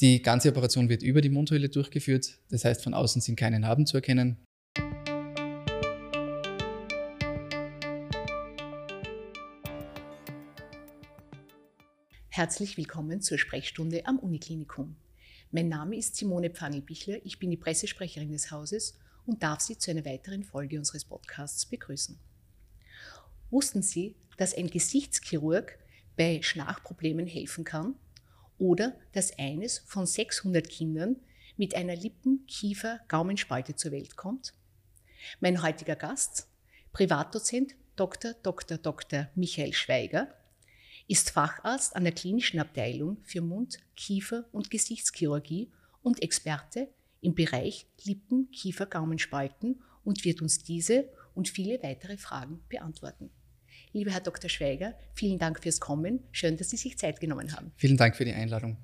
Die 0.00 0.22
ganze 0.22 0.50
Operation 0.50 0.88
wird 0.88 1.02
über 1.02 1.20
die 1.20 1.28
Mundhöhle 1.28 1.68
durchgeführt, 1.68 2.38
das 2.50 2.64
heißt 2.64 2.84
von 2.84 2.94
außen 2.94 3.20
sind 3.20 3.34
keine 3.34 3.58
Narben 3.58 3.84
zu 3.84 3.96
erkennen. 3.96 4.38
Herzlich 12.28 12.76
willkommen 12.76 13.20
zur 13.22 13.38
Sprechstunde 13.38 14.06
am 14.06 14.20
Uniklinikum. 14.20 14.94
Mein 15.50 15.68
Name 15.68 15.96
ist 15.96 16.14
Simone 16.14 16.50
Pfannel-Bichler, 16.50 17.18
ich 17.24 17.40
bin 17.40 17.50
die 17.50 17.56
Pressesprecherin 17.56 18.30
des 18.30 18.52
Hauses 18.52 19.00
und 19.26 19.42
darf 19.42 19.60
Sie 19.62 19.78
zu 19.78 19.90
einer 19.90 20.04
weiteren 20.04 20.44
Folge 20.44 20.78
unseres 20.78 21.04
Podcasts 21.04 21.66
begrüßen. 21.66 22.16
Wussten 23.50 23.82
Sie, 23.82 24.14
dass 24.36 24.56
ein 24.56 24.70
Gesichtschirurg 24.70 25.76
bei 26.16 26.40
Schnarchproblemen 26.40 27.26
helfen 27.26 27.64
kann? 27.64 27.96
Oder 28.58 28.96
dass 29.12 29.38
eines 29.38 29.78
von 29.86 30.06
600 30.06 30.68
Kindern 30.68 31.16
mit 31.56 31.74
einer 31.74 31.96
Lippen-Kiefer-Gaumenspalte 31.96 33.76
zur 33.76 33.92
Welt 33.92 34.16
kommt? 34.16 34.54
Mein 35.40 35.62
heutiger 35.62 35.96
Gast, 35.96 36.48
Privatdozent 36.92 37.74
Dr. 37.96 38.34
Dr. 38.42 38.78
Dr. 38.78 39.28
Michael 39.34 39.72
Schweiger, 39.72 40.28
ist 41.08 41.30
Facharzt 41.30 41.96
an 41.96 42.04
der 42.04 42.12
klinischen 42.12 42.60
Abteilung 42.60 43.16
für 43.24 43.40
Mund-, 43.40 43.78
Kiefer- 43.96 44.44
und 44.52 44.70
Gesichtschirurgie 44.70 45.72
und 46.02 46.22
Experte 46.22 46.88
im 47.20 47.34
Bereich 47.34 47.86
Lippen-, 48.04 48.50
Kiefer-, 48.50 48.86
Gaumenspalten 48.86 49.82
und 50.04 50.24
wird 50.24 50.42
uns 50.42 50.62
diese 50.62 51.08
und 51.34 51.48
viele 51.48 51.82
weitere 51.82 52.18
Fragen 52.18 52.62
beantworten. 52.68 53.30
Lieber 53.92 54.10
Herr 54.10 54.20
Dr. 54.20 54.50
Schweiger, 54.50 54.94
vielen 55.14 55.38
Dank 55.38 55.62
fürs 55.62 55.80
Kommen. 55.80 56.20
Schön, 56.32 56.56
dass 56.56 56.70
Sie 56.70 56.76
sich 56.76 56.98
Zeit 56.98 57.20
genommen 57.20 57.54
haben. 57.54 57.72
Vielen 57.76 57.96
Dank 57.96 58.16
für 58.16 58.24
die 58.24 58.32
Einladung. 58.32 58.76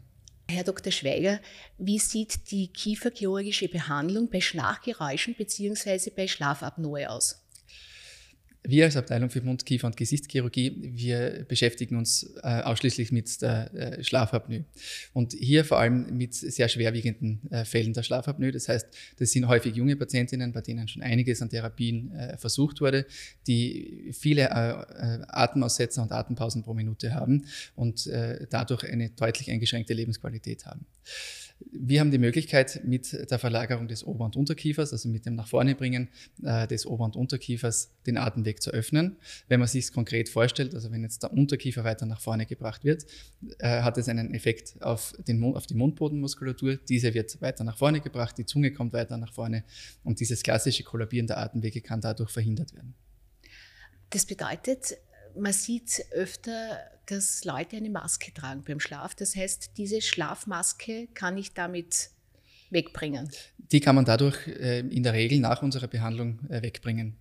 Herr 0.48 0.64
Dr. 0.64 0.92
Schweiger, 0.92 1.40
wie 1.78 1.98
sieht 1.98 2.50
die 2.50 2.68
kieferchirurgische 2.68 3.68
Behandlung 3.68 4.28
bei 4.30 4.40
Schnarchgeräuschen 4.40 5.34
bzw. 5.34 6.10
bei 6.14 6.28
Schlafapnoe 6.28 7.08
aus? 7.08 7.43
Wir 8.66 8.86
als 8.86 8.96
Abteilung 8.96 9.28
für 9.28 9.42
Mund-, 9.42 9.66
Kiefer- 9.66 9.86
und 9.86 9.96
Gesichtschirurgie, 9.96 10.74
wir 10.94 11.44
beschäftigen 11.46 11.96
uns 11.96 12.34
äh, 12.42 12.62
ausschließlich 12.62 13.12
mit 13.12 13.42
der 13.42 13.74
äh, 13.74 14.02
Schlafapnoe. 14.02 14.64
Und 15.12 15.34
hier 15.34 15.66
vor 15.66 15.78
allem 15.78 16.16
mit 16.16 16.32
sehr 16.32 16.70
schwerwiegenden 16.70 17.40
äh, 17.50 17.66
Fällen 17.66 17.92
der 17.92 18.02
Schlafapnoe. 18.02 18.52
Das 18.52 18.70
heißt, 18.70 18.86
das 19.18 19.32
sind 19.32 19.48
häufig 19.48 19.76
junge 19.76 19.96
Patientinnen, 19.96 20.52
bei 20.52 20.62
denen 20.62 20.88
schon 20.88 21.02
einiges 21.02 21.42
an 21.42 21.50
Therapien 21.50 22.10
äh, 22.12 22.38
versucht 22.38 22.80
wurde, 22.80 23.04
die 23.46 24.10
viele 24.18 24.44
äh, 24.44 24.46
äh, 24.46 25.22
Atemaussetzer 25.28 26.02
und 26.02 26.12
Atempausen 26.12 26.62
pro 26.62 26.72
Minute 26.72 27.14
haben 27.14 27.44
und 27.76 28.08
dadurch 28.50 28.84
eine 28.84 29.10
deutlich 29.10 29.50
eingeschränkte 29.50 29.94
Lebensqualität 29.94 30.66
haben. 30.66 30.86
Wir 31.60 32.00
haben 32.00 32.10
die 32.10 32.18
Möglichkeit, 32.18 32.82
mit 32.84 33.30
der 33.30 33.38
Verlagerung 33.38 33.88
des 33.88 34.04
Ober- 34.04 34.24
und 34.24 34.36
Unterkiefers, 34.36 34.92
also 34.92 35.08
mit 35.08 35.26
dem 35.26 35.34
nach 35.34 35.48
vorne 35.48 35.74
bringen 35.74 36.08
äh, 36.42 36.66
des 36.66 36.86
Ober- 36.86 37.04
und 37.04 37.16
Unterkiefers, 37.16 37.90
den 38.06 38.16
Atemweg 38.16 38.62
zu 38.62 38.70
öffnen. 38.70 39.16
Wenn 39.48 39.60
man 39.60 39.68
sich 39.68 39.84
es 39.84 39.92
konkret 39.92 40.28
vorstellt, 40.28 40.74
also 40.74 40.90
wenn 40.90 41.02
jetzt 41.02 41.22
der 41.22 41.32
Unterkiefer 41.32 41.84
weiter 41.84 42.06
nach 42.06 42.20
vorne 42.20 42.46
gebracht 42.46 42.84
wird, 42.84 43.06
äh, 43.58 43.82
hat 43.82 43.98
es 43.98 44.08
einen 44.08 44.34
Effekt 44.34 44.80
auf, 44.82 45.14
den, 45.26 45.42
auf 45.42 45.66
die 45.66 45.74
Mundbodenmuskulatur. 45.74 46.76
Diese 46.88 47.12
wird 47.14 47.40
weiter 47.40 47.64
nach 47.64 47.76
vorne 47.76 48.00
gebracht, 48.00 48.36
die 48.38 48.46
Zunge 48.46 48.72
kommt 48.72 48.92
weiter 48.92 49.16
nach 49.16 49.32
vorne 49.32 49.64
und 50.02 50.20
dieses 50.20 50.42
klassische 50.42 50.84
Kollabieren 50.84 51.26
der 51.26 51.38
Atemwege 51.38 51.80
kann 51.80 52.00
dadurch 52.00 52.30
verhindert 52.30 52.74
werden. 52.74 52.94
Das 54.10 54.26
bedeutet, 54.26 54.96
man 55.36 55.52
sieht 55.52 56.04
öfter, 56.12 56.78
dass 57.06 57.44
Leute 57.44 57.76
eine 57.76 57.90
Maske 57.90 58.32
tragen 58.32 58.62
beim 58.66 58.80
Schlaf. 58.80 59.14
Das 59.14 59.36
heißt, 59.36 59.72
diese 59.76 60.00
Schlafmaske 60.00 61.08
kann 61.14 61.36
ich 61.36 61.52
damit 61.52 62.10
wegbringen. 62.70 63.30
Die 63.72 63.80
kann 63.80 63.94
man 63.94 64.04
dadurch 64.04 64.46
äh, 64.46 64.80
in 64.80 65.02
der 65.02 65.14
Regel 65.14 65.38
nach 65.40 65.62
unserer 65.62 65.88
Behandlung 65.88 66.40
äh, 66.48 66.62
wegbringen. 66.62 67.16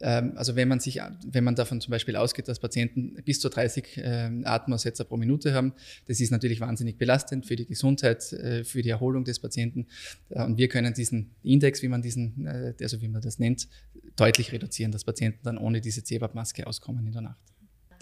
Ähm, 0.00 0.32
also 0.36 0.56
wenn 0.56 0.66
man 0.66 0.80
sich, 0.80 1.00
wenn 1.24 1.44
man 1.44 1.54
davon 1.54 1.80
zum 1.80 1.92
Beispiel 1.92 2.16
ausgeht, 2.16 2.48
dass 2.48 2.58
Patienten 2.58 3.14
bis 3.24 3.38
zu 3.38 3.48
30 3.48 3.98
äh, 3.98 4.30
Atemaussetzer 4.44 5.04
pro 5.04 5.16
Minute 5.16 5.54
haben, 5.54 5.72
das 6.06 6.20
ist 6.20 6.30
natürlich 6.30 6.60
wahnsinnig 6.60 6.98
belastend 6.98 7.46
für 7.46 7.54
die 7.54 7.66
Gesundheit, 7.66 8.32
äh, 8.32 8.64
für 8.64 8.82
die 8.82 8.88
Erholung 8.88 9.24
des 9.24 9.38
Patienten. 9.38 9.86
Äh, 10.30 10.42
und 10.42 10.58
wir 10.58 10.68
können 10.68 10.94
diesen 10.94 11.30
Index, 11.42 11.82
wie 11.82 11.88
man 11.88 12.02
diesen, 12.02 12.46
äh, 12.46 12.74
also 12.80 13.00
wie 13.00 13.08
man 13.08 13.22
das 13.22 13.38
nennt, 13.38 13.68
deutlich 14.16 14.52
reduzieren, 14.52 14.90
dass 14.90 15.04
Patienten 15.04 15.40
dann 15.44 15.58
ohne 15.58 15.80
diese 15.80 16.02
CPAP-Maske 16.02 16.66
auskommen 16.66 17.06
in 17.06 17.12
der 17.12 17.22
Nacht. 17.22 17.53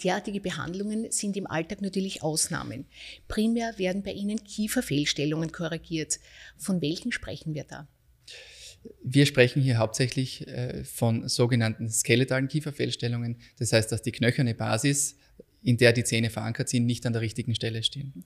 Derartige 0.03 0.39
Behandlungen 0.39 1.11
sind 1.11 1.35
im 1.37 1.47
Alltag 1.47 1.81
natürlich 1.81 2.23
Ausnahmen. 2.23 2.85
Primär 3.27 3.77
werden 3.77 4.03
bei 4.03 4.13
Ihnen 4.13 4.43
Kieferfehlstellungen 4.43 5.51
korrigiert. 5.51 6.19
Von 6.57 6.81
welchen 6.81 7.11
sprechen 7.11 7.53
wir 7.53 7.63
da? 7.63 7.87
Wir 9.03 9.25
sprechen 9.25 9.61
hier 9.61 9.77
hauptsächlich 9.77 10.47
äh, 10.47 10.83
von 10.83 11.27
sogenannten 11.29 11.89
skeletalen 11.89 12.47
Kieferfehlstellungen. 12.47 13.37
Das 13.57 13.71
heißt, 13.71 13.91
dass 13.91 14.01
die 14.01 14.11
knöcherne 14.11 14.55
Basis, 14.55 15.17
in 15.61 15.77
der 15.77 15.93
die 15.93 16.03
Zähne 16.03 16.29
verankert 16.29 16.69
sind, 16.69 16.85
nicht 16.85 17.05
an 17.05 17.13
der 17.13 17.21
richtigen 17.21 17.55
Stelle 17.55 17.83
stehen. 17.83 18.25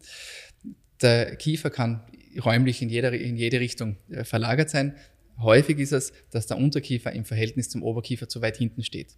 Der 1.01 1.35
Kiefer 1.35 1.69
kann 1.69 2.03
räumlich 2.44 2.81
in, 2.81 2.89
jeder, 2.89 3.13
in 3.13 3.38
jede 3.38 3.59
Richtung 3.59 3.97
äh, 4.09 4.23
verlagert 4.23 4.69
sein. 4.69 4.95
Häufig 5.39 5.77
ist 5.77 5.91
es, 5.91 6.13
dass 6.31 6.47
der 6.47 6.57
Unterkiefer 6.57 7.11
im 7.11 7.25
Verhältnis 7.25 7.69
zum 7.69 7.83
Oberkiefer 7.83 8.27
zu 8.27 8.41
weit 8.41 8.57
hinten 8.57 8.83
steht. 8.83 9.13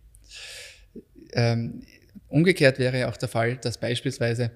Ähm, 1.32 1.84
Umgekehrt 2.28 2.80
wäre 2.80 3.08
auch 3.08 3.18
der 3.18 3.30
Fall, 3.30 3.58
dass 3.58 3.80
beispielsweise 3.80 4.52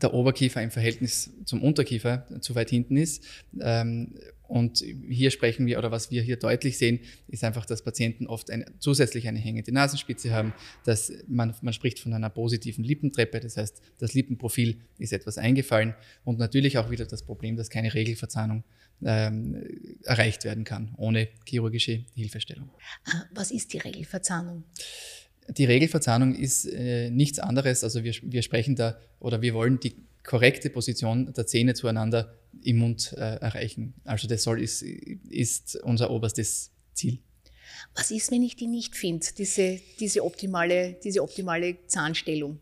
der 0.00 0.12
Oberkiefer 0.12 0.62
im 0.62 0.70
Verhältnis 0.70 1.30
zum 1.44 1.62
Unterkiefer 1.62 2.26
zu 2.40 2.54
weit 2.54 2.70
hinten 2.70 2.96
ist. 2.96 3.24
Ähm, 3.60 4.14
und 4.48 4.78
hier 4.78 5.30
sprechen 5.30 5.66
wir, 5.66 5.78
oder 5.78 5.90
was 5.90 6.10
wir 6.10 6.22
hier 6.22 6.38
deutlich 6.38 6.78
sehen, 6.78 7.00
ist 7.28 7.44
einfach, 7.44 7.66
dass 7.66 7.82
Patienten 7.82 8.26
oft 8.26 8.50
eine, 8.50 8.64
zusätzlich 8.78 9.28
eine 9.28 9.38
hängende 9.38 9.72
Nasenspitze 9.72 10.30
haben, 10.30 10.54
dass 10.84 11.12
man, 11.26 11.54
man 11.60 11.74
spricht 11.74 12.00
von 12.00 12.14
einer 12.14 12.30
positiven 12.30 12.82
Lippentreppe, 12.82 13.40
das 13.40 13.58
heißt, 13.58 13.82
das 13.98 14.14
Lippenprofil 14.14 14.80
ist 14.98 15.12
etwas 15.12 15.36
eingefallen 15.36 15.94
und 16.24 16.38
natürlich 16.38 16.78
auch 16.78 16.90
wieder 16.90 17.04
das 17.04 17.22
Problem, 17.22 17.56
dass 17.56 17.68
keine 17.68 17.92
Regelverzahnung 17.92 18.64
ähm, 19.04 19.62
erreicht 20.04 20.44
werden 20.44 20.64
kann, 20.64 20.94
ohne 20.96 21.28
chirurgische 21.46 22.04
Hilfestellung. 22.14 22.70
Was 23.34 23.50
ist 23.50 23.74
die 23.74 23.78
Regelverzahnung? 23.78 24.64
Die 25.48 25.64
Regelverzahnung 25.64 26.34
ist 26.34 26.66
äh, 26.66 27.10
nichts 27.10 27.38
anderes, 27.38 27.82
also 27.82 28.04
wir, 28.04 28.14
wir 28.22 28.42
sprechen 28.42 28.76
da 28.76 28.98
oder 29.18 29.40
wir 29.40 29.54
wollen 29.54 29.80
die 29.80 29.94
korrekte 30.22 30.68
Position 30.68 31.32
der 31.32 31.46
Zähne 31.46 31.74
zueinander 31.74 32.34
im 32.62 32.78
Mund 32.78 33.14
äh, 33.16 33.36
erreichen. 33.36 33.94
Also 34.04 34.28
das 34.28 34.42
soll 34.42 34.60
ist, 34.62 34.82
ist 34.82 35.76
unser 35.76 36.10
oberstes 36.10 36.70
Ziel. 36.92 37.18
Was 37.94 38.10
ist, 38.10 38.30
wenn 38.30 38.42
ich 38.42 38.56
die 38.56 38.66
nicht 38.66 38.96
finde, 38.96 39.26
diese, 39.36 39.80
diese, 39.98 40.24
optimale, 40.24 40.96
diese 41.02 41.22
optimale 41.22 41.76
Zahnstellung? 41.86 42.60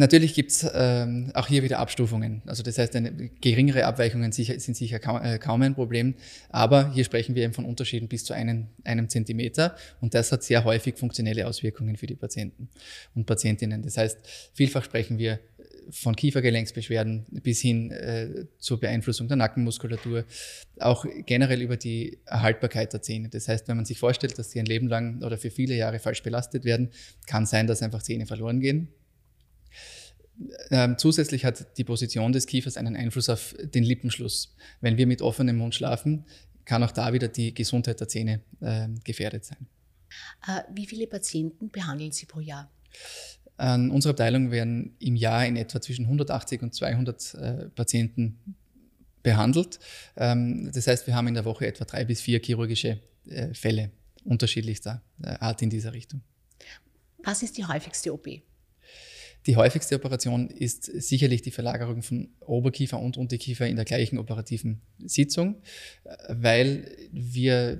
Natürlich 0.00 0.32
gibt 0.32 0.50
es 0.50 0.66
ähm, 0.72 1.30
auch 1.34 1.46
hier 1.46 1.62
wieder 1.62 1.78
Abstufungen. 1.78 2.40
Also 2.46 2.62
das 2.62 2.78
heißt, 2.78 2.96
eine, 2.96 3.28
geringere 3.42 3.84
Abweichungen 3.84 4.32
sicher, 4.32 4.58
sind 4.58 4.74
sicher 4.74 4.98
kaum, 4.98 5.22
äh, 5.22 5.38
kaum, 5.38 5.60
ein 5.60 5.74
Problem. 5.74 6.14
Aber 6.48 6.90
hier 6.94 7.04
sprechen 7.04 7.34
wir 7.34 7.44
eben 7.44 7.52
von 7.52 7.66
Unterschieden 7.66 8.08
bis 8.08 8.24
zu 8.24 8.32
einen, 8.32 8.68
einem 8.82 9.10
Zentimeter. 9.10 9.76
Und 10.00 10.14
das 10.14 10.32
hat 10.32 10.42
sehr 10.42 10.64
häufig 10.64 10.96
funktionelle 10.96 11.46
Auswirkungen 11.46 11.98
für 11.98 12.06
die 12.06 12.14
Patienten 12.14 12.70
und 13.14 13.26
Patientinnen. 13.26 13.82
Das 13.82 13.98
heißt, 13.98 14.20
vielfach 14.54 14.84
sprechen 14.84 15.18
wir 15.18 15.38
von 15.90 16.16
Kiefergelenksbeschwerden 16.16 17.26
bis 17.42 17.60
hin 17.60 17.90
äh, 17.90 18.46
zur 18.56 18.80
Beeinflussung 18.80 19.28
der 19.28 19.36
Nackenmuskulatur, 19.36 20.24
auch 20.78 21.04
generell 21.26 21.60
über 21.60 21.76
die 21.76 22.20
Erhaltbarkeit 22.24 22.94
der 22.94 23.02
Zähne. 23.02 23.28
Das 23.28 23.48
heißt, 23.48 23.68
wenn 23.68 23.76
man 23.76 23.84
sich 23.84 23.98
vorstellt, 23.98 24.38
dass 24.38 24.50
sie 24.50 24.60
ein 24.60 24.66
Leben 24.66 24.88
lang 24.88 25.22
oder 25.22 25.36
für 25.36 25.50
viele 25.50 25.74
Jahre 25.74 25.98
falsch 25.98 26.22
belastet 26.22 26.64
werden, 26.64 26.88
kann 27.26 27.44
sein, 27.44 27.66
dass 27.66 27.82
einfach 27.82 28.02
Zähne 28.02 28.24
verloren 28.24 28.60
gehen 28.60 28.88
ähm, 30.70 30.96
zusätzlich 30.98 31.44
hat 31.44 31.76
die 31.78 31.84
Position 31.84 32.32
des 32.32 32.46
Kiefers 32.46 32.76
einen 32.76 32.96
Einfluss 32.96 33.28
auf 33.28 33.54
den 33.58 33.84
Lippenschluss. 33.84 34.54
Wenn 34.80 34.96
wir 34.96 35.06
mit 35.06 35.22
offenem 35.22 35.56
Mund 35.56 35.74
schlafen, 35.74 36.24
kann 36.64 36.82
auch 36.82 36.92
da 36.92 37.12
wieder 37.12 37.28
die 37.28 37.54
Gesundheit 37.54 38.00
der 38.00 38.08
Zähne 38.08 38.40
äh, 38.60 38.88
gefährdet 39.04 39.44
sein. 39.44 39.66
Äh, 40.46 40.62
wie 40.74 40.86
viele 40.86 41.06
Patienten 41.06 41.70
behandeln 41.70 42.12
Sie 42.12 42.26
pro 42.26 42.40
Jahr? 42.40 42.70
An 43.56 43.90
unserer 43.90 44.12
Abteilung 44.12 44.50
werden 44.50 44.96
im 45.00 45.16
Jahr 45.16 45.44
in 45.46 45.56
etwa 45.56 45.80
zwischen 45.80 46.06
180 46.06 46.62
und 46.62 46.74
200 46.74 47.34
äh, 47.34 47.68
Patienten 47.70 48.56
behandelt. 49.22 49.78
Ähm, 50.16 50.70
das 50.72 50.86
heißt, 50.86 51.06
wir 51.06 51.14
haben 51.14 51.28
in 51.28 51.34
der 51.34 51.44
Woche 51.44 51.66
etwa 51.66 51.84
drei 51.84 52.04
bis 52.04 52.20
vier 52.20 52.40
chirurgische 52.40 53.00
äh, 53.28 53.52
Fälle 53.52 53.90
unterschiedlichster 54.24 55.02
äh, 55.22 55.36
Art 55.40 55.60
in 55.62 55.70
dieser 55.70 55.92
Richtung. 55.92 56.22
Was 57.22 57.42
ist 57.42 57.58
die 57.58 57.66
häufigste 57.66 58.12
OP? 58.14 58.28
Die 59.46 59.56
häufigste 59.56 59.96
Operation 59.96 60.48
ist 60.48 60.84
sicherlich 60.84 61.42
die 61.42 61.50
Verlagerung 61.50 62.02
von 62.02 62.28
Oberkiefer 62.40 62.98
und 62.98 63.16
Unterkiefer 63.16 63.66
in 63.66 63.76
der 63.76 63.84
gleichen 63.84 64.18
operativen 64.18 64.82
Sitzung, 64.98 65.62
weil 66.28 66.90
wir 67.12 67.78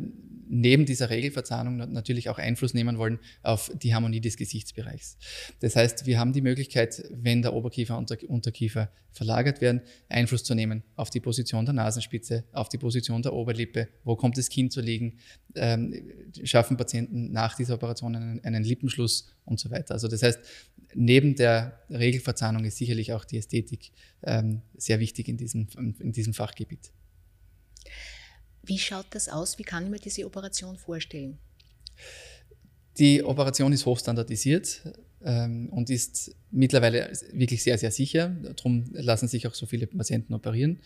neben 0.51 0.85
dieser 0.85 1.11
Regelverzahnung 1.11 1.77
natürlich 1.93 2.29
auch 2.29 2.39
Einfluss 2.39 2.75
nehmen 2.75 2.99
wollen 2.99 3.21
auf 3.43 3.71
die 3.81 3.95
Harmonie 3.95 4.21
des 4.21 4.37
Gesichtsbereichs. 4.37 5.17
Das 5.61 5.77
heißt, 5.77 6.07
wir 6.07 6.19
haben 6.19 6.33
die 6.33 6.41
Möglichkeit, 6.41 7.05
wenn 7.11 7.41
der 7.41 7.55
Oberkiefer 7.55 7.97
und 7.97 8.11
der 8.11 8.19
Unterkiefer 8.29 8.91
verlagert 9.13 9.61
werden, 9.61 9.81
Einfluss 10.09 10.43
zu 10.43 10.55
nehmen 10.55 10.83
auf 10.97 11.11
die 11.11 11.21
Position 11.21 11.65
der 11.67 11.75
Nasenspitze, 11.75 12.45
auf 12.53 12.69
die 12.69 12.79
Position 12.79 13.23
der 13.23 13.33
Oberlippe, 13.33 13.89
wo 14.03 14.17
kommt 14.17 14.39
das 14.39 14.49
Kinn 14.49 14.71
zu 14.71 14.81
liegen, 14.81 15.19
ähm, 15.55 15.95
schaffen 16.43 16.77
Patienten 16.77 17.31
nach 17.31 17.57
dieser 17.57 17.75
Operation 17.75 18.17
einen, 18.17 18.45
einen 18.45 18.65
Lippenschluss 18.65 19.33
und 19.45 19.61
so 19.61 19.71
weiter. 19.71 19.95
Also 19.95 20.09
das 20.09 20.23
heißt, 20.23 20.41
neben 20.95 21.37
der 21.37 21.81
Regelverzahnung 21.91 22.65
ist 22.65 22.77
sicherlich 22.77 23.13
auch 23.13 23.25
die 23.25 23.39
Ästhetik 23.39 23.93
ähm, 24.23 24.63
sehr 24.77 25.01
wichtig 25.01 25.29
in 25.29 25.37
diesem, 25.37 25.69
in 25.99 26.13
diesem 26.13 26.35
Fachgebiet. 26.35 26.91
Wie 28.63 28.79
schaut 28.79 29.07
das 29.11 29.29
aus? 29.29 29.59
Wie 29.59 29.63
kann 29.63 29.85
ich 29.85 29.91
mir 29.91 29.99
diese 29.99 30.27
Operation 30.27 30.77
vorstellen? 30.77 31.39
Die 32.99 33.23
Operation 33.23 33.73
ist 33.73 33.87
hochstandardisiert 33.87 34.83
ähm, 35.25 35.69
und 35.71 35.91
ist 35.91 36.35
mittlerweile 36.51 37.11
wirklich 37.33 37.63
sehr, 37.63 37.79
sehr 37.79 37.91
sicher. 37.91 38.29
Darum 38.29 38.85
lassen 38.93 39.29
sich 39.29 39.47
auch 39.47 39.55
so 39.55 39.67
viele 39.67 39.87
Patienten 39.87 40.35
operieren. 40.35 40.81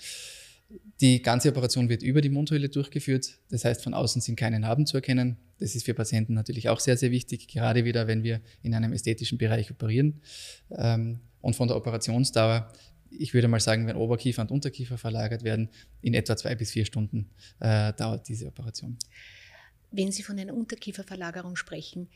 Die 1.00 1.22
ganze 1.22 1.48
Operation 1.50 1.88
wird 1.88 2.02
über 2.02 2.20
die 2.20 2.30
Mundhöhle 2.30 2.68
durchgeführt. 2.68 3.38
Das 3.50 3.64
heißt, 3.64 3.82
von 3.82 3.94
außen 3.94 4.22
sind 4.22 4.36
keine 4.36 4.60
Narben 4.60 4.86
zu 4.86 4.96
erkennen. 4.96 5.36
Das 5.58 5.74
ist 5.74 5.84
für 5.84 5.94
Patienten 5.94 6.34
natürlich 6.34 6.68
auch 6.68 6.80
sehr, 6.80 6.96
sehr 6.96 7.10
wichtig, 7.10 7.48
gerade 7.48 7.84
wieder, 7.84 8.06
wenn 8.06 8.22
wir 8.22 8.40
in 8.62 8.74
einem 8.74 8.92
ästhetischen 8.92 9.38
Bereich 9.38 9.70
operieren. 9.70 10.20
Ähm, 10.70 11.20
und 11.40 11.56
von 11.56 11.68
der 11.68 11.76
Operationsdauer 11.76 12.72
ich 13.18 13.34
würde 13.34 13.48
mal 13.48 13.60
sagen, 13.60 13.86
wenn 13.86 13.96
Oberkiefer 13.96 14.42
und 14.42 14.50
Unterkiefer 14.50 14.98
verlagert 14.98 15.44
werden, 15.44 15.70
in 16.00 16.14
etwa 16.14 16.36
zwei 16.36 16.54
bis 16.54 16.72
vier 16.72 16.84
Stunden 16.84 17.30
äh, 17.60 17.92
dauert 17.92 18.28
diese 18.28 18.46
Operation. 18.46 18.98
Wenn 19.90 20.10
Sie 20.10 20.22
von 20.22 20.38
einer 20.38 20.54
Unterkieferverlagerung 20.54 21.56
sprechen, 21.56 22.08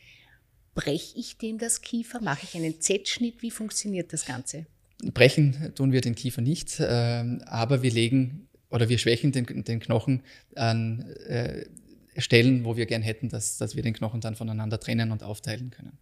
breche 0.75 1.17
ich 1.17 1.39
dem 1.39 1.59
das 1.59 1.81
Kiefer? 1.81 2.21
Mache 2.21 2.45
ich 2.45 2.57
einen 2.57 2.81
Z-Schnitt? 2.81 3.43
Wie 3.43 3.51
funktioniert 3.51 4.13
das 4.13 4.27
Ganze? 4.27 4.67
Brechen 5.13 5.73
tun 5.75 5.93
wir 5.93 6.01
den 6.01 6.15
Kiefer 6.15 6.41
nicht, 6.41 6.81
äh, 6.81 7.39
aber 7.47 7.83
wir 7.83 7.91
legen 7.91 8.49
oder 8.71 8.89
wir 8.89 8.99
schwächen 8.99 9.33
den, 9.33 9.47
den 9.65 9.81
Knochen 9.81 10.23
an 10.57 11.03
äh, 11.27 11.67
Stellen, 12.17 12.65
wo 12.65 12.77
wir 12.77 12.87
gern 12.87 13.03
hätten, 13.03 13.29
dass, 13.29 13.59
dass 13.59 13.77
wir 13.77 13.83
den 13.83 13.95
Knochen 13.95 14.21
dann 14.21 14.35
voneinander 14.35 14.81
trennen 14.81 15.13
und 15.13 15.23
aufteilen 15.23 15.71
können. 15.71 15.99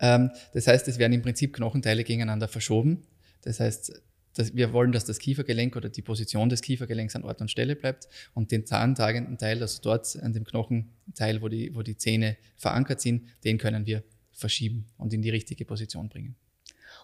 Ähm, 0.00 0.30
das 0.52 0.66
heißt, 0.66 0.86
es 0.88 0.98
werden 0.98 1.14
im 1.14 1.22
Prinzip 1.22 1.54
Knochenteile 1.54 2.04
gegeneinander 2.04 2.48
verschoben 2.48 3.04
das 3.44 3.60
heißt, 3.60 3.92
dass 4.34 4.56
wir 4.56 4.72
wollen, 4.72 4.90
dass 4.90 5.04
das 5.04 5.18
Kiefergelenk 5.18 5.76
oder 5.76 5.88
die 5.88 6.02
Position 6.02 6.48
des 6.48 6.62
Kiefergelenks 6.62 7.14
an 7.14 7.22
Ort 7.22 7.40
und 7.40 7.50
Stelle 7.50 7.76
bleibt 7.76 8.08
und 8.32 8.50
den 8.50 8.66
zahntragenden 8.66 9.38
Teil, 9.38 9.60
also 9.60 9.80
dort 9.82 10.16
an 10.20 10.32
dem 10.32 10.44
Knochenteil, 10.44 11.40
wo 11.40 11.48
die, 11.48 11.74
wo 11.74 11.82
die 11.82 11.96
Zähne 11.96 12.36
verankert 12.56 13.00
sind, 13.00 13.28
den 13.44 13.58
können 13.58 13.86
wir 13.86 14.02
verschieben 14.32 14.86
und 14.96 15.12
in 15.12 15.22
die 15.22 15.30
richtige 15.30 15.64
Position 15.64 16.08
bringen. 16.08 16.34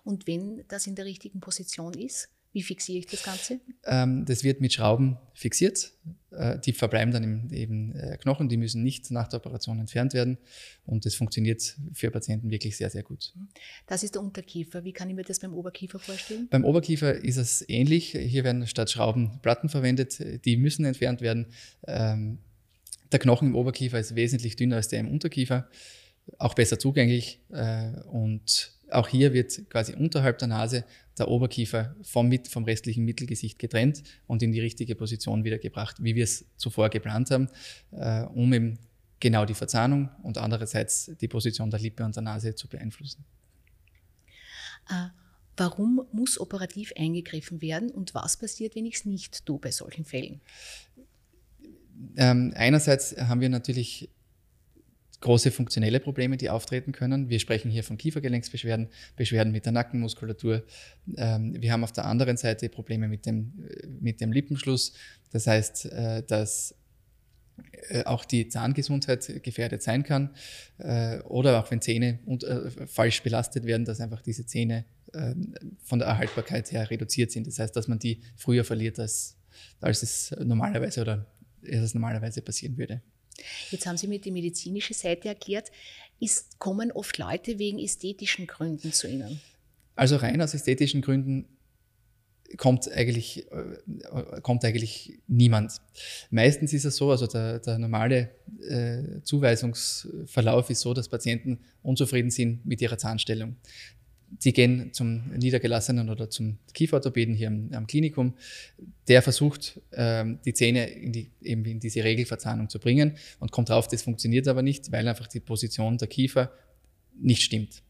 Und 0.05 0.26
wenn 0.26 0.64
das 0.69 0.87
in 0.87 0.94
der 0.94 1.05
richtigen 1.05 1.41
Position 1.41 1.94
ist, 1.94 2.29
wie 2.52 2.62
fixiere 2.62 2.99
ich 2.99 3.06
das 3.06 3.23
Ganze? 3.23 3.61
Ähm, 3.85 4.25
das 4.25 4.43
wird 4.43 4.61
mit 4.61 4.73
Schrauben 4.73 5.17
fixiert. 5.35 5.93
Äh, 6.32 6.58
die 6.58 6.73
verbleiben 6.73 7.12
dann 7.12 7.23
im 7.23 7.52
eben, 7.52 7.94
äh, 7.94 8.17
Knochen, 8.20 8.49
die 8.49 8.56
müssen 8.56 8.82
nicht 8.82 9.12
nach 9.12 9.29
der 9.29 9.38
Operation 9.38 9.79
entfernt 9.79 10.14
werden. 10.14 10.37
Und 10.85 11.06
das 11.06 11.14
funktioniert 11.14 11.76
für 11.93 12.11
Patienten 12.11 12.50
wirklich 12.50 12.76
sehr, 12.76 12.91
sehr 12.91 13.05
gut. 13.05 13.32
Das 13.87 14.02
ist 14.02 14.17
der 14.17 14.23
Unterkiefer. 14.23 14.82
Wie 14.85 14.93
kann 14.93 15.08
ich 15.08 15.14
mir 15.14 15.23
das 15.23 15.38
beim 15.38 15.55
Oberkiefer 15.55 16.00
vorstellen? 16.00 16.49
Beim 16.50 16.64
Oberkiefer 16.64 17.14
ist 17.14 17.37
es 17.37 17.64
ähnlich. 17.69 18.11
Hier 18.19 18.43
werden 18.43 18.67
statt 18.67 18.91
Schrauben 18.91 19.38
Platten 19.43 19.69
verwendet. 19.69 20.44
Die 20.44 20.56
müssen 20.56 20.85
entfernt 20.85 21.20
werden. 21.20 21.46
Ähm, 21.87 22.38
der 23.12 23.20
Knochen 23.20 23.49
im 23.49 23.55
Oberkiefer 23.55 23.99
ist 23.99 24.17
wesentlich 24.17 24.56
dünner 24.56 24.76
als 24.76 24.88
der 24.88 25.00
im 25.00 25.08
Unterkiefer, 25.08 25.69
auch 26.38 26.55
besser 26.55 26.79
zugänglich 26.79 27.41
äh, 27.50 27.93
und 28.06 28.73
auch 28.92 29.08
hier 29.08 29.32
wird 29.32 29.69
quasi 29.70 29.94
unterhalb 29.94 30.38
der 30.38 30.48
Nase 30.48 30.84
der 31.19 31.28
Oberkiefer 31.28 31.94
vom, 32.02 32.32
vom 32.48 32.64
restlichen 32.64 33.04
Mittelgesicht 33.04 33.58
getrennt 33.58 34.02
und 34.26 34.42
in 34.42 34.52
die 34.52 34.60
richtige 34.60 34.94
Position 34.94 35.44
wieder 35.44 35.58
gebracht, 35.58 35.96
wie 36.00 36.14
wir 36.14 36.25
es 36.25 36.44
zuvor 36.56 36.88
geplant 36.88 37.31
haben, 37.31 37.48
äh, 37.92 38.22
um 38.22 38.52
eben 38.52 38.78
genau 39.20 39.44
die 39.44 39.54
Verzahnung 39.54 40.08
und 40.22 40.38
andererseits 40.38 41.12
die 41.20 41.28
Position 41.28 41.70
der 41.70 41.81
Lippe 41.81 42.04
und 42.04 42.16
der 42.16 42.22
Nase 42.22 42.54
zu 42.54 42.69
beeinflussen. 42.69 43.25
Äh, 44.88 45.08
warum 45.56 46.06
muss 46.12 46.40
operativ 46.40 46.93
eingegriffen 46.96 47.60
werden 47.60 47.90
und 47.90 48.14
was 48.14 48.36
passiert, 48.36 48.75
wenn 48.75 48.86
ich 48.86 48.96
es 48.96 49.04
nicht 49.04 49.44
tue 49.44 49.58
bei 49.58 49.70
solchen 49.70 50.04
Fällen? 50.04 50.40
Ähm, 52.16 52.52
einerseits 52.56 53.14
haben 53.16 53.43
wir 53.43 53.50
natürlich 53.50 54.08
große 55.20 55.50
funktionelle 55.50 56.00
Probleme, 56.00 56.37
die 56.37 56.50
auftreten 56.50 56.93
können. 56.93 57.28
Wir 57.28 57.40
sprechen 57.40 57.70
hier 57.70 57.84
von 57.84 57.99
Kiefergelenksbeschwerden, 57.99 58.88
Beschwerden 59.17 59.52
mit 59.52 59.67
der 59.67 59.72
Nackenmuskulatur. 59.72 60.64
Ähm, 61.17 61.61
wir 61.61 61.72
haben 61.72 61.84
auf 61.84 61.93
der 61.93 62.06
anderen 62.06 62.37
Seite 62.37 62.69
Probleme 62.69 63.06
mit 63.06 63.26
dem, 63.26 63.52
äh, 63.69 63.87
mit 63.87 64.20
dem 64.20 64.32
Lippenschluss. 64.32 64.94
Das 65.31 65.46
heißt, 65.46 65.87
äh, 65.87 66.22
dass 66.22 66.75
äh, 67.90 68.05
auch 68.05 68.25
die 68.25 68.49
Zahngesundheit 68.49 69.43
gefährdet 69.43 69.82
sein 69.82 70.02
kann 70.02 70.31
oder 71.28 71.61
auch 71.61 71.70
wenn 71.70 71.82
Zähne 71.82 72.19
falsch 72.87 73.22
belastet 73.22 73.67
werden, 73.67 73.84
dass 73.84 74.00
einfach 74.00 74.22
diese 74.22 74.46
Zähne 74.46 74.87
von 75.82 75.99
der 75.99 76.08
Erhaltbarkeit 76.08 76.72
her 76.72 76.88
reduziert 76.88 77.32
sind. 77.32 77.46
Das 77.46 77.58
heißt, 77.58 77.76
dass 77.76 77.87
man 77.87 77.99
die 77.99 78.22
früher 78.37 78.64
verliert, 78.64 78.99
als, 78.99 79.37
als 79.81 80.02
es 80.02 80.34
normalerweise 80.43 81.02
oder 81.02 81.26
als 81.62 81.82
es 81.82 81.94
normalerweise 81.94 82.40
passieren 82.40 82.78
würde. 82.78 83.02
Jetzt 83.70 83.87
haben 83.87 83.96
Sie 83.96 84.06
mir 84.06 84.20
die 84.20 84.31
medizinische 84.31 84.94
Seite 84.94 85.28
erklärt. 85.28 85.70
Ist, 86.19 86.58
kommen 86.58 86.92
oft 86.92 87.19
Leute 87.19 87.58
wegen 87.58 87.78
ästhetischen 87.78 88.46
Gründen 88.46 88.92
zu 88.92 89.08
Ihnen? 89.08 89.40
Also 89.96 90.16
rein 90.16 90.40
aus 90.40 90.54
ästhetischen 90.54 91.02
Gründen 91.02 91.46
kommt 92.56 92.90
eigentlich, 92.90 93.46
äh, 93.52 94.40
kommt 94.42 94.64
eigentlich 94.64 95.20
niemand. 95.26 95.81
Meistens 96.31 96.72
ist 96.72 96.84
es 96.84 96.96
so, 96.96 97.10
also 97.10 97.26
der, 97.26 97.60
der 97.60 97.78
normale 97.78 98.31
äh, 98.69 99.22
Zuweisungsverlauf 99.22 100.70
ist 100.70 100.81
so, 100.81 100.94
dass 100.94 101.08
Patienten 101.08 101.60
unzufrieden 101.82 102.31
sind 102.31 102.64
mit 102.66 102.81
ihrer 102.81 102.98
Zahnstellung. 102.98 103.56
Sie 104.38 104.53
gehen 104.53 104.93
zum 104.93 105.31
Niedergelassenen 105.37 106.09
oder 106.09 106.31
zum 106.31 106.59
Kieferorthopäden 106.73 107.35
hier 107.35 107.49
am, 107.49 107.71
am 107.73 107.87
Klinikum. 107.87 108.35
Der 109.09 109.23
versucht, 109.23 109.81
ähm, 109.93 110.38
die 110.44 110.55
Zähne 110.55 110.88
in, 110.88 111.12
die, 111.12 111.31
eben 111.43 111.65
in 111.65 111.81
diese 111.81 112.05
Regelverzahnung 112.05 112.69
zu 112.69 112.79
bringen 112.79 113.17
und 113.41 113.50
kommt 113.50 113.71
drauf, 113.71 113.88
das 113.88 114.03
funktioniert 114.03 114.47
aber 114.49 114.62
nicht, 114.62 114.93
weil 114.93 115.06
einfach 115.09 115.27
die 115.27 115.41
Position 115.41 115.99
der 115.99 116.09
Kiefer 116.09 116.53
nicht 117.19 117.43
stimmt. 117.43 117.82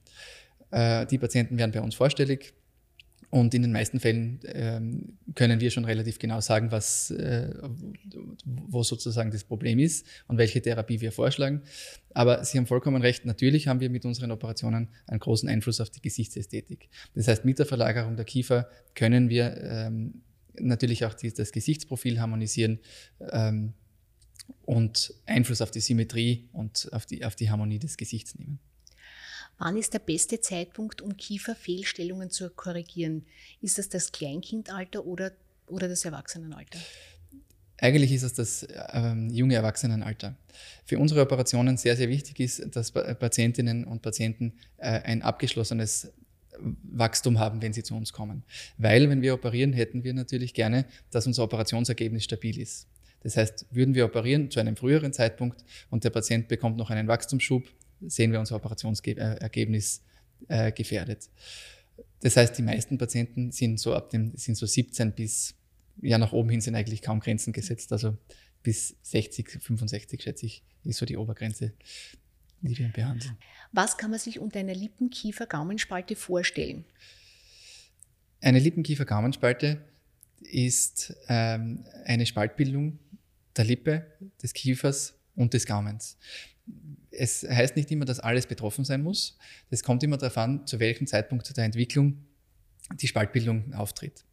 Äh, 0.71 1.07
die 1.07 1.19
Patienten 1.19 1.59
werden 1.59 1.73
bei 1.73 1.81
uns 1.81 1.95
vorstellig. 1.95 2.55
Und 3.31 3.55
in 3.55 3.63
den 3.63 3.71
meisten 3.71 4.01
Fällen 4.01 4.41
ähm, 4.47 5.19
können 5.37 5.61
wir 5.61 5.71
schon 5.71 5.85
relativ 5.85 6.19
genau 6.19 6.41
sagen, 6.41 6.73
was, 6.73 7.13
äh, 7.13 7.55
wo 8.45 8.83
sozusagen 8.83 9.31
das 9.31 9.45
Problem 9.45 9.79
ist 9.79 10.05
und 10.27 10.37
welche 10.37 10.61
Therapie 10.61 11.01
wir 11.01 11.13
vorschlagen. 11.13 11.63
Aber 12.13 12.45
Sie 12.45 12.59
haben 12.59 12.67
vollkommen 12.67 13.03
recht, 13.03 13.25
natürlich 13.25 13.69
haben 13.69 13.79
wir 13.79 13.89
mit 13.89 14.05
unseren 14.05 14.33
Operationen 14.33 14.89
einen 15.07 15.21
großen 15.21 15.49
Einfluss 15.49 15.81
auf 15.81 15.91
die 15.91 16.03
Gesichtsästhetik. 16.03 16.89
Das 17.15 17.29
heißt, 17.29 17.45
mit 17.45 17.61
der 17.61 17.67
Verlagerung 17.67 18.17
der 18.17 18.25
Kiefer 18.25 18.69
können 18.97 19.29
wir 19.29 19.57
ähm, 19.63 20.23
natürlich 20.59 21.05
auch 21.05 21.15
die, 21.15 21.33
das 21.33 21.53
Gesichtsprofil 21.53 22.21
harmonisieren 22.21 22.81
ähm, 23.31 23.75
und 24.63 25.15
Einfluss 25.27 25.61
auf 25.61 25.71
die 25.71 25.81
Symmetrie 25.81 26.49
und 26.53 26.89
auf 26.93 27.07
die, 27.07 27.25
auf 27.25 27.37
die 27.37 27.49
Harmonie 27.49 27.79
des 27.79 27.97
Gesichts 27.97 28.37
nehmen. 28.37 28.59
Wann 29.61 29.77
ist 29.77 29.93
der 29.93 29.99
beste 29.99 30.41
Zeitpunkt, 30.41 31.03
um 31.03 31.19
Kieferfehlstellungen 31.19 32.31
zu 32.31 32.49
korrigieren? 32.49 33.27
Ist 33.61 33.77
das 33.77 33.91
das 33.91 34.11
Kleinkindalter 34.11 35.05
oder, 35.05 35.33
oder 35.67 35.87
das 35.87 36.07
Erwachsenenalter? 36.07 36.79
Eigentlich 37.77 38.11
ist 38.11 38.23
es 38.23 38.33
das 38.33 38.67
ähm, 38.95 39.29
junge 39.29 39.57
Erwachsenenalter. 39.57 40.35
Für 40.87 40.99
unsere 40.99 41.21
Operationen 41.21 41.77
sehr, 41.77 41.95
sehr 41.95 42.09
wichtig 42.09 42.41
ist, 42.41 42.75
dass 42.75 42.91
Patientinnen 42.91 43.85
und 43.85 44.01
Patienten 44.01 44.55
äh, 44.79 45.03
ein 45.03 45.21
abgeschlossenes 45.21 46.11
Wachstum 46.59 47.39
haben, 47.39 47.61
wenn 47.61 47.75
sie 47.75 47.83
zu 47.83 47.95
uns 47.95 48.15
kommen. 48.15 48.45
Weil, 48.79 49.11
wenn 49.11 49.21
wir 49.21 49.35
operieren, 49.35 49.75
hätten 49.75 50.05
wir 50.05 50.15
natürlich 50.15 50.55
gerne, 50.55 50.87
dass 51.11 51.27
unser 51.27 51.45
Operationsergebnis 51.45 52.25
stabil 52.25 52.59
ist. 52.59 52.87
Das 53.23 53.37
heißt, 53.37 53.67
würden 53.71 53.95
wir 53.95 54.07
operieren 54.07 54.51
zu 54.51 54.59
einem 54.59 54.77
früheren 54.77 55.13
Zeitpunkt 55.13 55.65
und 55.91 56.05
der 56.05 56.11
Patient 56.11 56.49
bekommt 56.49 56.79
noch 56.79 56.89
einen 56.89 57.09
Wachstumsschub, 57.09 57.69
sehen 58.07 58.33
wir 58.33 58.41
unser 58.41 58.57
Operationsergebnis 58.57 60.03
äh, 60.49 60.73
gefährdet. 60.73 61.29
Das 62.21 62.37
heißt, 62.37 62.57
die 62.57 62.63
meisten 62.63 62.99
Patienten 62.99 63.51
sind 63.51 63.79
so 63.79 63.95
ab 63.95 64.11
dem, 64.11 64.37
sind 64.37 64.57
so 64.57 64.67
17 64.67 65.13
bis, 65.13 65.55
ja, 66.03 66.19
nach 66.19 66.33
oben 66.33 66.51
hin 66.51 66.61
sind 66.61 66.75
eigentlich 66.75 67.03
kaum 67.03 67.21
Grenzen 67.21 67.53
gesetzt. 67.53 67.93
Also 67.93 68.17
bis 68.63 68.97
60, 69.03 69.49
65, 69.49 70.23
schätze 70.23 70.47
ich, 70.47 70.63
ist 70.85 70.99
so 70.99 71.07
die 71.07 71.17
Obergrenze, 71.17 71.73
die 72.61 72.77
wir 72.77 72.89
behandeln. 72.89 73.37
Was 73.73 73.97
kann 73.97 74.11
man 74.11 74.21
sich 74.21 74.39
unter 74.39 74.61
einer 74.61 74.75
Lippenkiefer-Gaumenspalte 74.75 76.17
vorstellen? 76.17 76.85
Eine 78.41 78.59
Lippenkiefer-Gaumenspalte 78.59 79.85
ist 80.41 81.15
ähm, 81.29 81.85
eine 82.05 82.27
Spaltbildung 82.27 82.99
der 83.57 83.65
Lippe, 83.65 84.07
des 84.43 84.53
Kiefers 84.53 85.15
und 85.35 85.55
des 85.55 85.67
Gaumens. 85.67 86.17
Es 87.21 87.43
heißt 87.43 87.77
nicht 87.77 87.91
immer, 87.91 88.07
dass 88.07 88.19
alles 88.19 88.47
betroffen 88.47 88.83
sein 88.87 89.03
muss. 89.03 89.37
Es 89.69 89.83
kommt 89.83 90.03
immer 90.03 90.17
darauf 90.17 90.39
an, 90.39 90.67
zu 90.67 90.81
welchem 90.81 91.07
Zeitpunkt 91.07 91.55
der 91.55 91.65
Entwicklung 91.65 92.17
die 92.95 93.07
Spaltbildung 93.07 93.75
auftritt. 93.75 94.25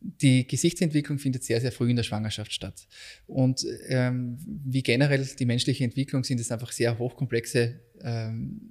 Die 0.00 0.46
Gesichtsentwicklung 0.46 1.18
findet 1.18 1.44
sehr, 1.44 1.60
sehr 1.60 1.72
früh 1.72 1.90
in 1.90 1.96
der 1.96 2.04
Schwangerschaft 2.04 2.54
statt. 2.54 2.86
Und 3.26 3.66
ähm, 3.88 4.38
wie 4.64 4.82
generell 4.82 5.26
die 5.38 5.44
menschliche 5.44 5.84
Entwicklung 5.84 6.24
sind 6.24 6.40
es 6.40 6.50
einfach 6.50 6.72
sehr 6.72 6.98
hochkomplexe 6.98 7.80
ähm, 8.00 8.62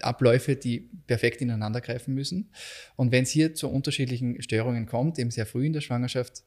Abläufe, 0.00 0.56
die 0.56 0.90
perfekt 1.06 1.40
ineinandergreifen 1.40 2.12
müssen. 2.12 2.50
Und 2.96 3.12
wenn 3.12 3.24
es 3.24 3.30
hier 3.30 3.54
zu 3.54 3.70
unterschiedlichen 3.70 4.42
Störungen 4.42 4.84
kommt, 4.84 5.18
eben 5.18 5.30
sehr 5.30 5.46
früh 5.46 5.64
in 5.64 5.72
der 5.72 5.80
Schwangerschaft, 5.80 6.44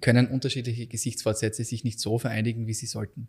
können 0.00 0.28
unterschiedliche 0.28 0.86
Gesichtsfortsätze 0.86 1.62
sich 1.62 1.84
nicht 1.84 2.00
so 2.00 2.18
vereinigen, 2.18 2.66
wie 2.66 2.74
sie 2.74 2.86
sollten. 2.86 3.28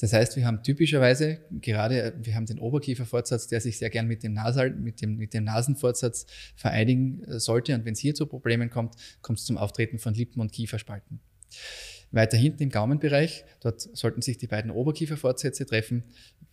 Das 0.00 0.14
heißt, 0.14 0.36
wir 0.36 0.46
haben 0.46 0.62
typischerweise 0.62 1.40
gerade, 1.50 2.14
wir 2.18 2.34
haben 2.34 2.46
den 2.46 2.58
Oberkieferfortsatz, 2.58 3.48
der 3.48 3.60
sich 3.60 3.78
sehr 3.78 3.90
gern 3.90 4.06
mit 4.06 4.22
dem, 4.22 4.32
Nasal, 4.32 4.70
mit 4.70 5.02
dem, 5.02 5.16
mit 5.16 5.34
dem 5.34 5.44
Nasenfortsatz 5.44 6.26
vereinigen 6.56 7.22
äh, 7.24 7.38
sollte. 7.38 7.74
Und 7.74 7.84
wenn 7.84 7.92
es 7.92 8.00
hier 8.00 8.14
zu 8.14 8.26
Problemen 8.26 8.70
kommt, 8.70 8.94
kommt 9.20 9.38
es 9.38 9.44
zum 9.44 9.58
Auftreten 9.58 9.98
von 9.98 10.14
Lippen- 10.14 10.40
und 10.40 10.52
Kieferspalten. 10.52 11.20
Weiter 12.12 12.38
hinten 12.38 12.62
im 12.62 12.70
Gaumenbereich, 12.70 13.44
dort 13.60 13.80
sollten 13.80 14.22
sich 14.22 14.38
die 14.38 14.46
beiden 14.46 14.70
Oberkieferfortsätze 14.70 15.66
treffen. 15.66 16.04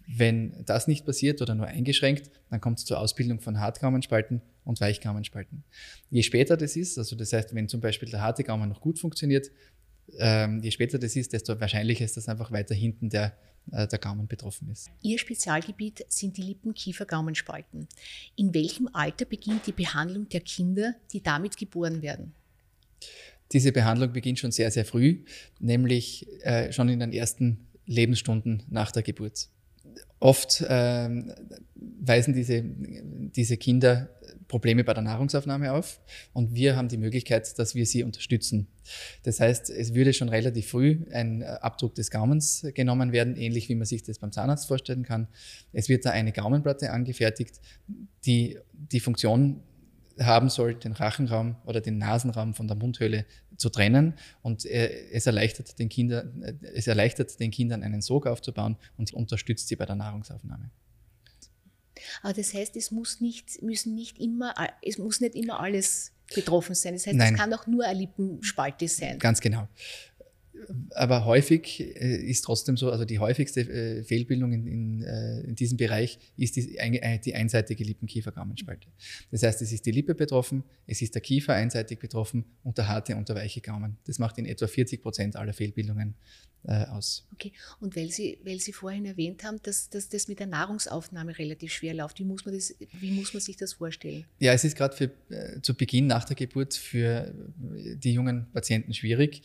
Wenn 0.06 0.64
das 0.66 0.88
nicht 0.88 1.06
passiert 1.06 1.42
oder 1.42 1.56
nur 1.56 1.66
eingeschränkt, 1.66 2.30
dann 2.50 2.62
kommt 2.62 2.80
es 2.80 2.86
zur 2.86 3.00
Ausbildung 3.00 3.40
von 3.40 3.60
Hartgaumenspalten 3.60 4.42
und 4.66 4.80
Weichgaumenspalten. 4.82 5.64
Je 6.10 6.22
später 6.22 6.58
das 6.58 6.76
ist, 6.76 6.98
also 6.98 7.16
das 7.16 7.34
heißt, 7.34 7.56
wenn 7.56 7.68
zum 7.68 7.82
Beispiel 7.82 8.10
der 8.10 8.22
harte 8.22 8.44
Gaumen 8.44 8.70
noch 8.70 8.82
gut 8.82 9.00
funktioniert, 9.00 9.50
ähm, 10.18 10.62
je 10.62 10.72
später 10.72 11.00
das 11.00 11.16
ist, 11.16 11.34
desto 11.34 11.60
wahrscheinlicher 11.60 12.06
ist, 12.06 12.18
dass 12.18 12.28
einfach 12.30 12.52
weiter 12.52 12.76
hinten 12.76 13.10
der, 13.10 13.38
äh, 13.72 13.88
der 13.88 14.00
Gaumen 14.00 14.28
betroffen 14.28 14.70
ist. 14.70 14.90
Ihr 15.02 15.20
Spezialgebiet 15.20 16.06
sind 16.08 16.38
die 16.38 16.44
Lippen-Kiefer-Gaumenspalten. 16.44 17.88
In 18.36 18.54
welchem 18.54 18.90
Alter 18.94 19.26
beginnt 19.26 19.68
die 19.68 19.72
Behandlung 19.72 20.30
der 20.30 20.42
Kinder, 20.42 20.96
die 21.12 21.22
damit 21.22 21.58
geboren 21.58 22.02
werden? 22.02 22.34
Diese 23.52 23.72
Behandlung 23.72 24.12
beginnt 24.12 24.40
schon 24.40 24.52
sehr, 24.52 24.72
sehr 24.72 24.86
früh, 24.86 25.24
nämlich 25.60 26.28
äh, 26.42 26.72
schon 26.72 26.90
in 26.90 27.00
den 27.00 27.14
ersten 27.14 27.68
Lebensstunden 27.86 28.64
nach 28.70 28.92
der 28.92 29.04
Geburt. 29.04 29.50
Oft 30.20 30.66
ähm, 30.68 31.32
weisen 31.76 32.34
diese, 32.34 32.64
diese 32.64 33.58
Kinder 33.58 34.10
Probleme 34.48 34.84
bei 34.84 34.94
der 34.94 35.04
Nahrungsaufnahme 35.04 35.74
auf 35.74 36.00
und 36.34 36.56
wir 36.56 36.76
haben 36.76 36.88
die 36.88 36.98
Möglichkeit, 36.98 37.58
dass 37.60 37.76
wir 37.76 37.86
sie 37.86 38.04
unterstützen. 38.04 38.68
Das 39.24 39.40
heißt, 39.40 39.70
es 39.70 39.94
würde 39.94 40.14
schon 40.14 40.30
relativ 40.30 40.70
früh 40.70 41.06
ein 41.12 41.44
Abdruck 41.44 41.96
des 41.96 42.12
Gaumens 42.12 42.66
genommen 42.74 43.12
werden, 43.12 43.36
ähnlich 43.36 43.68
wie 43.70 43.76
man 43.76 43.86
sich 43.86 44.04
das 44.04 44.20
beim 44.20 44.32
Zahnarzt 44.32 44.68
vorstellen 44.68 45.04
kann. 45.04 45.28
Es 45.74 45.90
wird 45.90 46.06
da 46.06 46.12
eine 46.12 46.32
Gaumenplatte 46.32 46.92
angefertigt, 46.92 47.60
die 48.26 48.58
die 48.74 49.00
Funktion 49.00 49.62
haben 50.20 50.50
soll, 50.50 50.76
den 50.76 50.94
Rachenraum 50.94 51.58
oder 51.66 51.80
den 51.80 51.98
Nasenraum 51.98 52.54
von 52.56 52.68
der 52.68 52.76
Mundhöhle 52.76 53.26
zu 53.58 53.70
trennen. 53.70 54.14
Und 54.42 54.66
es 54.66 55.28
erleichtert 55.28 55.78
den 55.78 55.90
Kindern, 55.90 56.58
es 56.74 56.88
erleichtert 56.88 57.40
den 57.40 57.52
Kindern 57.52 57.84
einen 57.84 58.02
Sog 58.02 58.26
aufzubauen 58.26 58.78
und 58.98 59.14
unterstützt 59.14 59.68
sie 59.68 59.76
bei 59.76 59.86
der 59.86 59.96
Nahrungsaufnahme. 59.96 60.72
Aber 62.22 62.34
das 62.34 62.54
heißt, 62.54 62.76
es 62.76 62.92
muss 62.92 63.22
nicht, 63.22 63.62
müssen 63.62 63.96
nicht 63.96 64.20
immer, 64.20 64.54
es 64.82 64.98
muss 64.98 65.20
nicht 65.20 65.36
immer 65.36 65.60
alles 65.60 66.12
betroffen 66.34 66.76
sein. 66.76 66.94
Das 66.94 67.08
heißt, 67.08 67.16
Nein. 67.16 67.34
es 67.34 67.40
kann 67.40 67.54
auch 67.54 67.68
nur 67.68 67.86
eine 67.86 68.00
Lippenspalte 68.00 68.88
sein. 68.88 69.20
Ganz 69.20 69.42
genau 69.42 69.68
aber 70.96 71.26
häufig 71.26 71.80
äh, 71.80 72.18
ist 72.18 72.44
trotzdem 72.44 72.78
so, 72.78 72.92
also 72.92 73.06
die 73.06 73.20
häufigste 73.20 73.62
äh, 73.62 74.04
Fehlbildung 74.04 74.52
in, 74.52 74.68
in, 74.68 75.04
äh, 75.04 75.42
in 75.42 75.56
diesem 75.56 75.78
Bereich 75.78 76.20
ist 76.36 76.56
die, 76.56 76.78
die 77.24 77.36
einseitige 77.36 77.84
Lippenkiefer-Gaumenspalte. 77.84 78.88
Das 79.32 79.44
heißt, 79.44 79.62
es 79.62 79.72
ist 79.72 79.86
die 79.86 79.92
Lippe 79.92 80.16
betroffen, 80.16 80.64
es 80.86 81.02
ist 81.02 81.16
der 81.16 81.22
Kiefer 81.22 81.54
einseitig 81.54 82.00
betroffen 82.00 82.46
und 82.64 82.78
der 82.78 82.88
harte 82.88 83.16
und 83.16 83.30
der 83.30 83.36
weiche 83.36 83.62
Gaumen. 83.62 83.98
Das 84.06 84.20
macht 84.20 84.38
in 84.38 84.46
etwa 84.46 84.68
40 84.68 85.02
Prozent 85.02 85.36
aller 85.36 85.54
Fehlbildungen 85.54 86.16
aus. 86.66 87.26
Okay, 87.34 87.54
und 87.80 87.96
weil 87.96 88.10
Sie, 88.10 88.40
weil 88.44 88.60
Sie 88.60 88.74
vorhin 88.74 89.06
erwähnt 89.06 89.44
haben, 89.44 89.60
dass, 89.64 89.90
dass 89.90 90.10
das 90.10 90.28
mit 90.28 90.40
der 90.40 90.48
Nahrungsaufnahme 90.48 91.38
relativ 91.38 91.72
schwer 91.72 91.94
läuft, 91.94 92.20
wie 92.20 92.26
muss 92.26 92.46
man, 92.46 92.54
das, 92.56 92.76
wie 93.00 93.12
muss 93.12 93.34
man 93.34 93.42
sich 93.42 93.56
das 93.58 93.74
vorstellen? 93.74 94.26
Ja, 94.40 94.54
es 94.54 94.64
ist 94.64 94.76
gerade 94.76 95.12
zu 95.62 95.76
Beginn 95.76 96.08
nach 96.08 96.26
der 96.26 96.36
Geburt 96.36 96.74
für 96.74 97.34
die 97.58 98.14
jungen 98.14 98.48
Patienten 98.52 98.94
schwierig, 98.94 99.44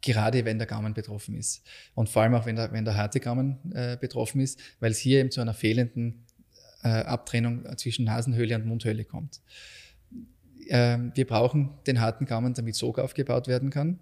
gerade 0.00 0.30
gerade 0.30 0.44
wenn 0.44 0.58
der 0.58 0.66
Gaumen 0.66 0.94
betroffen 0.94 1.34
ist. 1.34 1.62
Und 1.94 2.08
vor 2.08 2.22
allem 2.22 2.34
auch, 2.34 2.46
wenn 2.46 2.56
der, 2.56 2.72
wenn 2.72 2.84
der 2.84 2.96
harte 2.96 3.20
Gaumen 3.20 3.58
äh, 3.72 3.96
betroffen 4.00 4.40
ist, 4.40 4.60
weil 4.80 4.90
es 4.90 4.98
hier 4.98 5.20
eben 5.20 5.30
zu 5.30 5.40
einer 5.40 5.54
fehlenden 5.54 6.24
äh, 6.82 6.88
Abtrennung 6.88 7.66
zwischen 7.76 8.04
Nasenhöhle 8.04 8.54
und 8.56 8.66
Mundhöhle 8.66 9.04
kommt. 9.04 9.40
Ähm, 10.68 11.12
wir 11.14 11.26
brauchen 11.26 11.70
den 11.86 12.00
harten 12.00 12.26
Gaumen, 12.26 12.54
damit 12.54 12.74
Sog 12.74 12.98
aufgebaut 12.98 13.48
werden 13.48 13.70
kann. 13.70 13.98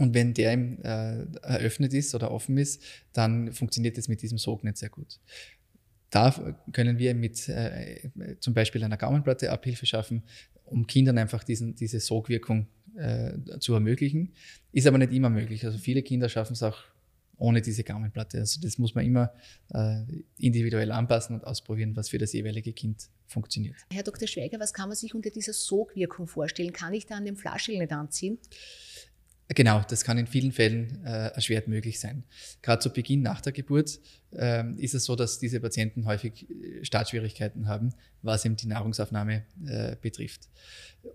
Und 0.00 0.14
wenn 0.14 0.32
der 0.32 0.52
äh, 0.52 1.26
eröffnet 1.42 1.92
ist 1.92 2.14
oder 2.14 2.30
offen 2.30 2.56
ist, 2.56 2.82
dann 3.12 3.52
funktioniert 3.52 3.98
es 3.98 4.08
mit 4.08 4.22
diesem 4.22 4.38
Sog 4.38 4.64
nicht 4.64 4.78
sehr 4.78 4.88
gut. 4.88 5.20
Da 6.08 6.56
können 6.72 6.98
wir 6.98 7.14
mit 7.14 7.46
äh, 7.50 8.08
zum 8.40 8.54
Beispiel 8.54 8.82
einer 8.82 8.96
Gaumenplatte 8.96 9.52
Abhilfe 9.52 9.84
schaffen, 9.84 10.22
um 10.64 10.86
Kindern 10.86 11.18
einfach 11.18 11.44
diesen, 11.44 11.74
diese 11.74 12.00
Sogwirkung 12.00 12.66
äh, 12.96 13.34
zu 13.58 13.74
ermöglichen. 13.74 14.32
Ist 14.72 14.86
aber 14.86 14.96
nicht 14.96 15.12
immer 15.12 15.28
möglich. 15.28 15.66
Also 15.66 15.76
viele 15.76 16.02
Kinder 16.02 16.30
schaffen 16.30 16.54
es 16.54 16.62
auch 16.62 16.78
ohne 17.36 17.60
diese 17.60 17.84
Gaumenplatte. 17.84 18.38
Also 18.38 18.58
das 18.62 18.78
muss 18.78 18.94
man 18.94 19.04
immer 19.04 19.34
äh, 19.74 20.04
individuell 20.38 20.92
anpassen 20.92 21.36
und 21.36 21.44
ausprobieren, 21.46 21.94
was 21.94 22.08
für 22.08 22.18
das 22.18 22.32
jeweilige 22.32 22.72
Kind 22.72 23.10
funktioniert. 23.26 23.76
Herr 23.92 24.02
Dr. 24.02 24.26
Schweiger, 24.26 24.58
was 24.60 24.72
kann 24.72 24.88
man 24.88 24.96
sich 24.96 25.14
unter 25.14 25.28
dieser 25.28 25.52
Sogwirkung 25.52 26.26
vorstellen? 26.26 26.72
Kann 26.72 26.94
ich 26.94 27.04
da 27.04 27.16
an 27.16 27.26
dem 27.26 27.36
Flaschel 27.36 27.76
nicht 27.78 27.92
anziehen? 27.92 28.38
Genau, 29.52 29.82
das 29.88 30.04
kann 30.04 30.16
in 30.16 30.28
vielen 30.28 30.52
Fällen 30.52 31.04
äh, 31.04 31.28
erschwert 31.28 31.66
möglich 31.66 31.98
sein. 31.98 32.22
Gerade 32.62 32.80
zu 32.80 32.92
Beginn 32.92 33.22
nach 33.22 33.40
der 33.40 33.52
Geburt 33.52 33.98
ähm, 34.32 34.78
ist 34.78 34.94
es 34.94 35.04
so, 35.04 35.16
dass 35.16 35.40
diese 35.40 35.58
Patienten 35.58 36.06
häufig 36.06 36.48
äh, 36.48 36.84
Startschwierigkeiten 36.84 37.66
haben, 37.66 37.92
was 38.22 38.44
eben 38.44 38.54
die 38.54 38.68
Nahrungsaufnahme 38.68 39.42
äh, 39.66 39.96
betrifft. 40.00 40.48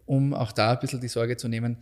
Um 0.06 0.34
auch 0.34 0.51
da 0.51 0.74
ein 0.74 0.80
bisschen 0.80 1.00
die 1.00 1.08
Sorge 1.08 1.38
zu 1.38 1.48
nehmen, 1.48 1.77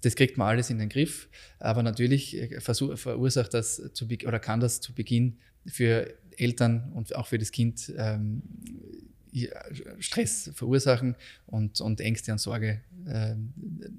das 0.00 0.14
kriegt 0.14 0.38
man 0.38 0.48
alles 0.48 0.70
in 0.70 0.78
den 0.78 0.88
Griff, 0.88 1.28
aber 1.58 1.82
natürlich 1.82 2.34
äh, 2.34 2.60
verursacht 2.60 3.52
das 3.52 3.82
zu, 3.92 4.06
oder 4.26 4.38
kann 4.38 4.60
das 4.60 4.80
zu 4.80 4.94
Beginn 4.94 5.36
für 5.66 6.14
Eltern 6.38 6.92
und 6.94 7.14
auch 7.14 7.26
für 7.26 7.36
das 7.36 7.52
Kind 7.52 7.92
ähm, 7.98 8.42
Stress 9.98 10.50
verursachen 10.54 11.14
und, 11.46 11.80
und 11.82 12.00
Ängste 12.00 12.32
und 12.32 12.38
Sorge 12.38 12.80
äh, 13.06 13.34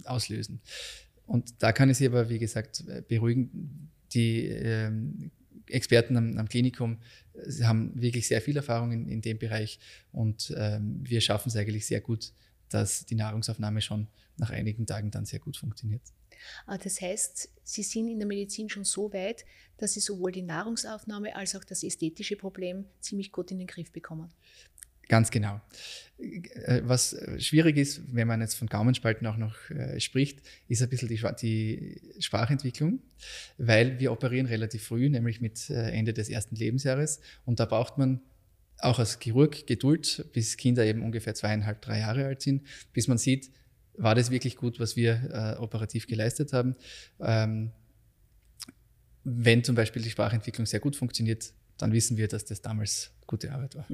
auslösen. 0.06 0.62
Und 1.32 1.64
da 1.64 1.72
kann 1.72 1.90
ich 1.90 1.98
Sie 1.98 2.08
aber, 2.08 2.28
wie 2.30 2.40
gesagt, 2.40 2.84
beruhigen. 3.08 3.90
Die 4.14 4.48
ähm, 4.48 5.32
Experten 5.68 6.18
am, 6.18 6.38
am, 6.38 6.50
Klinikum 6.50 6.98
haben 7.64 7.94
wirklich 7.96 8.28
sehr 8.28 8.42
viel 8.42 8.58
Erfahrung 8.58 8.92
in, 8.92 9.08
in 9.08 9.22
dem 9.22 9.40
Bereich 9.40 9.80
und 10.12 10.54
ähm, 10.58 11.00
wir 11.02 11.22
schaffen 11.22 11.48
es 11.48 11.56
eigentlich 11.56 11.86
sehr 11.86 12.02
gut, 12.02 12.34
dass 12.68 13.06
die 13.06 13.16
Nahrungsaufnahme 13.16 13.82
schon 13.82 14.10
nach 14.36 14.50
einigen 14.50 14.86
Tagen 14.86 15.10
dann 15.10 15.24
sehr 15.24 15.40
gut 15.40 15.56
funktioniert. 15.56 16.02
Ah, 16.66 16.78
das 16.78 17.00
heißt, 17.00 17.50
Sie 17.64 17.84
sind 17.84 18.10
in 18.10 18.20
der 18.20 18.28
Medizin 18.28 18.68
schon 18.68 18.84
so 18.84 19.14
weit, 19.14 19.46
dass 19.78 19.94
Sie 19.94 20.02
sowohl 20.02 20.34
die 20.34 20.42
Nahrungsaufnahme 20.42 21.34
als 21.34 21.56
auch 21.56 21.64
das 21.64 21.82
ästhetische 21.82 22.36
Problem 22.36 22.84
ziemlich 23.00 23.32
gut 23.32 23.52
in 23.52 23.60
den 23.60 23.68
Griff 23.68 23.94
bekommen. 23.94 24.34
Ganz 25.12 25.30
genau. 25.30 25.60
Äh, 26.18 26.84
was 26.86 27.18
schwierig 27.38 27.76
ist, 27.76 28.16
wenn 28.16 28.30
man 28.30 28.40
jetzt 28.40 28.54
von 28.54 28.70
Gaumenspalten 28.70 29.28
auch 29.28 29.36
noch 29.36 29.70
äh, 29.70 30.00
spricht, 30.00 30.42
ist 30.70 30.82
ein 30.82 30.88
bisschen 30.88 31.10
die, 31.10 31.20
die, 31.42 32.02
Sprachentwicklung, 32.22 33.02
weil 33.58 34.00
wir 34.00 34.14
operieren 34.14 34.46
relativ 34.46 34.86
früh, 34.86 35.10
nämlich 35.10 35.42
mit 35.42 35.70
äh, 35.70 35.92
Ende 35.92 36.14
des 36.14 36.30
ersten 36.30 36.56
Lebensjahres. 36.56 37.20
Und 37.44 37.60
da 37.60 37.66
braucht 37.66 37.98
man 37.98 38.22
auch 38.78 39.00
als 39.00 39.20
Chirurg 39.20 39.68
Geduld, 39.68 40.28
bis 40.32 40.56
Kinder 40.56 40.86
eben 40.86 41.04
ungefähr 41.04 41.36
zweieinhalb, 41.36 41.82
drei 41.82 42.00
Jahre 42.00 42.26
alt 42.26 42.42
sind, 42.42 42.66
bis 42.94 43.10
man 43.10 43.18
sieht, 43.18 43.52
war 43.98 44.16
das 44.16 44.32
wirklich 44.32 44.56
gut, 44.56 44.80
was 44.80 44.96
wir 44.96 45.58
äh, 45.58 45.62
operativ 45.62 46.08
geleistet 46.08 46.54
haben. 46.54 46.78
Ähm, 47.20 47.72
wenn 49.26 49.62
zum 49.66 49.76
Beispiel 49.76 50.02
die 50.02 50.10
Sprachentwicklung 50.10 50.66
sehr 50.66 50.80
gut 50.80 50.96
funktioniert, 50.96 51.52
dann 51.78 51.92
wissen 51.92 52.16
wir, 52.16 52.30
dass 52.30 52.46
das 52.46 52.62
damals 52.62 53.12
gute 53.28 53.52
Arbeit 53.52 53.76
war. 53.76 53.88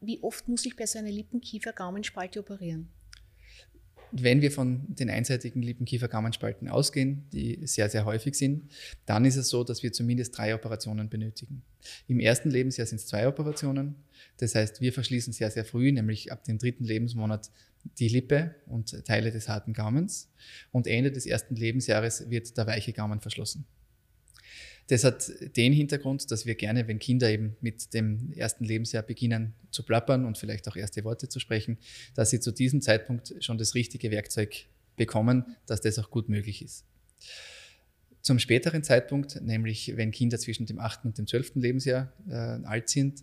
Wie 0.00 0.22
oft 0.22 0.48
muss 0.48 0.64
ich 0.64 0.76
bei 0.76 0.86
so 0.86 0.98
einer 0.98 1.10
Lippenkiefer-Gaumenspalte 1.10 2.40
operieren? 2.40 2.88
Wenn 4.10 4.40
wir 4.40 4.50
von 4.50 4.86
den 4.88 5.10
einseitigen 5.10 5.60
Lippenkiefer-Gaumenspalten 5.62 6.68
ausgehen, 6.68 7.26
die 7.32 7.66
sehr, 7.66 7.90
sehr 7.90 8.06
häufig 8.06 8.36
sind, 8.36 8.70
dann 9.04 9.26
ist 9.26 9.36
es 9.36 9.50
so, 9.50 9.64
dass 9.64 9.82
wir 9.82 9.92
zumindest 9.92 10.38
drei 10.38 10.54
Operationen 10.54 11.10
benötigen. 11.10 11.62
Im 12.06 12.18
ersten 12.18 12.50
Lebensjahr 12.50 12.86
sind 12.86 12.96
es 12.96 13.06
zwei 13.06 13.28
Operationen. 13.28 13.96
Das 14.38 14.54
heißt, 14.54 14.80
wir 14.80 14.94
verschließen 14.94 15.32
sehr, 15.32 15.50
sehr 15.50 15.64
früh, 15.64 15.92
nämlich 15.92 16.32
ab 16.32 16.44
dem 16.44 16.58
dritten 16.58 16.84
Lebensmonat 16.84 17.50
die 17.98 18.08
Lippe 18.08 18.54
und 18.66 19.04
Teile 19.04 19.30
des 19.30 19.48
harten 19.48 19.72
Gaumens 19.72 20.30
und 20.72 20.86
Ende 20.86 21.12
des 21.12 21.26
ersten 21.26 21.54
Lebensjahres 21.54 22.30
wird 22.30 22.56
der 22.56 22.66
weiche 22.66 22.92
Gaumen 22.92 23.20
verschlossen. 23.20 23.66
Das 24.88 25.04
hat 25.04 25.30
den 25.56 25.72
Hintergrund, 25.72 26.30
dass 26.30 26.46
wir 26.46 26.54
gerne, 26.54 26.88
wenn 26.88 26.98
Kinder 26.98 27.30
eben 27.30 27.56
mit 27.60 27.92
dem 27.92 28.32
ersten 28.32 28.64
Lebensjahr 28.64 29.02
beginnen 29.02 29.54
zu 29.70 29.82
plappern 29.82 30.24
und 30.24 30.38
vielleicht 30.38 30.66
auch 30.66 30.76
erste 30.76 31.04
Worte 31.04 31.28
zu 31.28 31.40
sprechen, 31.40 31.78
dass 32.14 32.30
sie 32.30 32.40
zu 32.40 32.52
diesem 32.52 32.80
Zeitpunkt 32.80 33.34
schon 33.40 33.58
das 33.58 33.74
richtige 33.74 34.10
Werkzeug 34.10 34.66
bekommen, 34.96 35.56
dass 35.66 35.82
das 35.82 35.98
auch 35.98 36.10
gut 36.10 36.28
möglich 36.30 36.62
ist. 36.62 36.86
Zum 38.22 38.38
späteren 38.38 38.82
Zeitpunkt, 38.82 39.40
nämlich 39.42 39.96
wenn 39.96 40.10
Kinder 40.10 40.38
zwischen 40.38 40.66
dem 40.66 40.78
8. 40.78 41.04
und 41.04 41.18
dem 41.18 41.26
12. 41.26 41.56
Lebensjahr 41.56 42.12
äh, 42.28 42.34
alt 42.34 42.88
sind, 42.88 43.22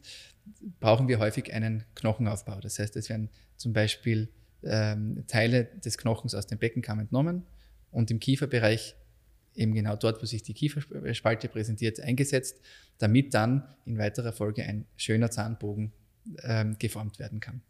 brauchen 0.80 1.08
wir 1.08 1.20
häufig 1.20 1.52
einen 1.54 1.84
Knochenaufbau. 1.96 2.60
Das 2.60 2.80
heißt, 2.80 2.96
es 2.96 3.10
werden 3.10 3.30
zum 3.58 3.74
Beispiel 3.74 4.30
ähm, 4.64 5.24
Teile 5.28 5.66
des 5.84 5.98
Knochens 5.98 6.36
aus 6.36 6.48
dem 6.48 6.60
Beckenkamm 6.60 7.00
entnommen 7.00 7.44
und 7.92 8.12
im 8.12 8.20
Kieferbereich 8.20 8.96
eben 9.56 9.74
genau 9.74 9.96
dort, 9.96 10.22
wo 10.22 10.26
sich 10.26 10.44
die 10.44 10.54
Kieferspalte 10.54 11.48
präsentiert, 11.48 12.00
eingesetzt, 12.00 12.62
damit 12.98 13.34
dann 13.34 13.64
in 13.86 13.98
weiterer 13.98 14.34
Folge 14.34 14.64
ein 14.64 14.86
schöner 14.96 15.32
Zahnbogen 15.32 15.94
ähm, 16.44 16.78
geformt 16.80 17.20
werden 17.20 17.40
kann. 17.40 17.62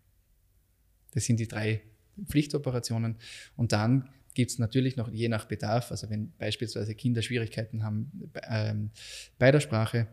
Das 1.13 1.25
sind 1.25 1.39
die 1.39 1.47
drei 1.47 1.81
Pflichtoperationen. 2.27 3.17
Und 3.55 3.71
dann 3.71 4.09
gibt 4.33 4.51
es 4.51 4.59
natürlich 4.59 4.97
noch 4.97 5.09
je 5.09 5.29
nach 5.29 5.45
Bedarf, 5.45 5.91
also 5.91 6.09
wenn 6.09 6.33
beispielsweise 6.37 6.93
Kinder 6.93 7.21
Schwierigkeiten 7.21 7.83
haben 7.83 8.11
ähm, 8.49 8.91
bei 9.37 9.51
der 9.51 9.61
Sprache, 9.61 10.07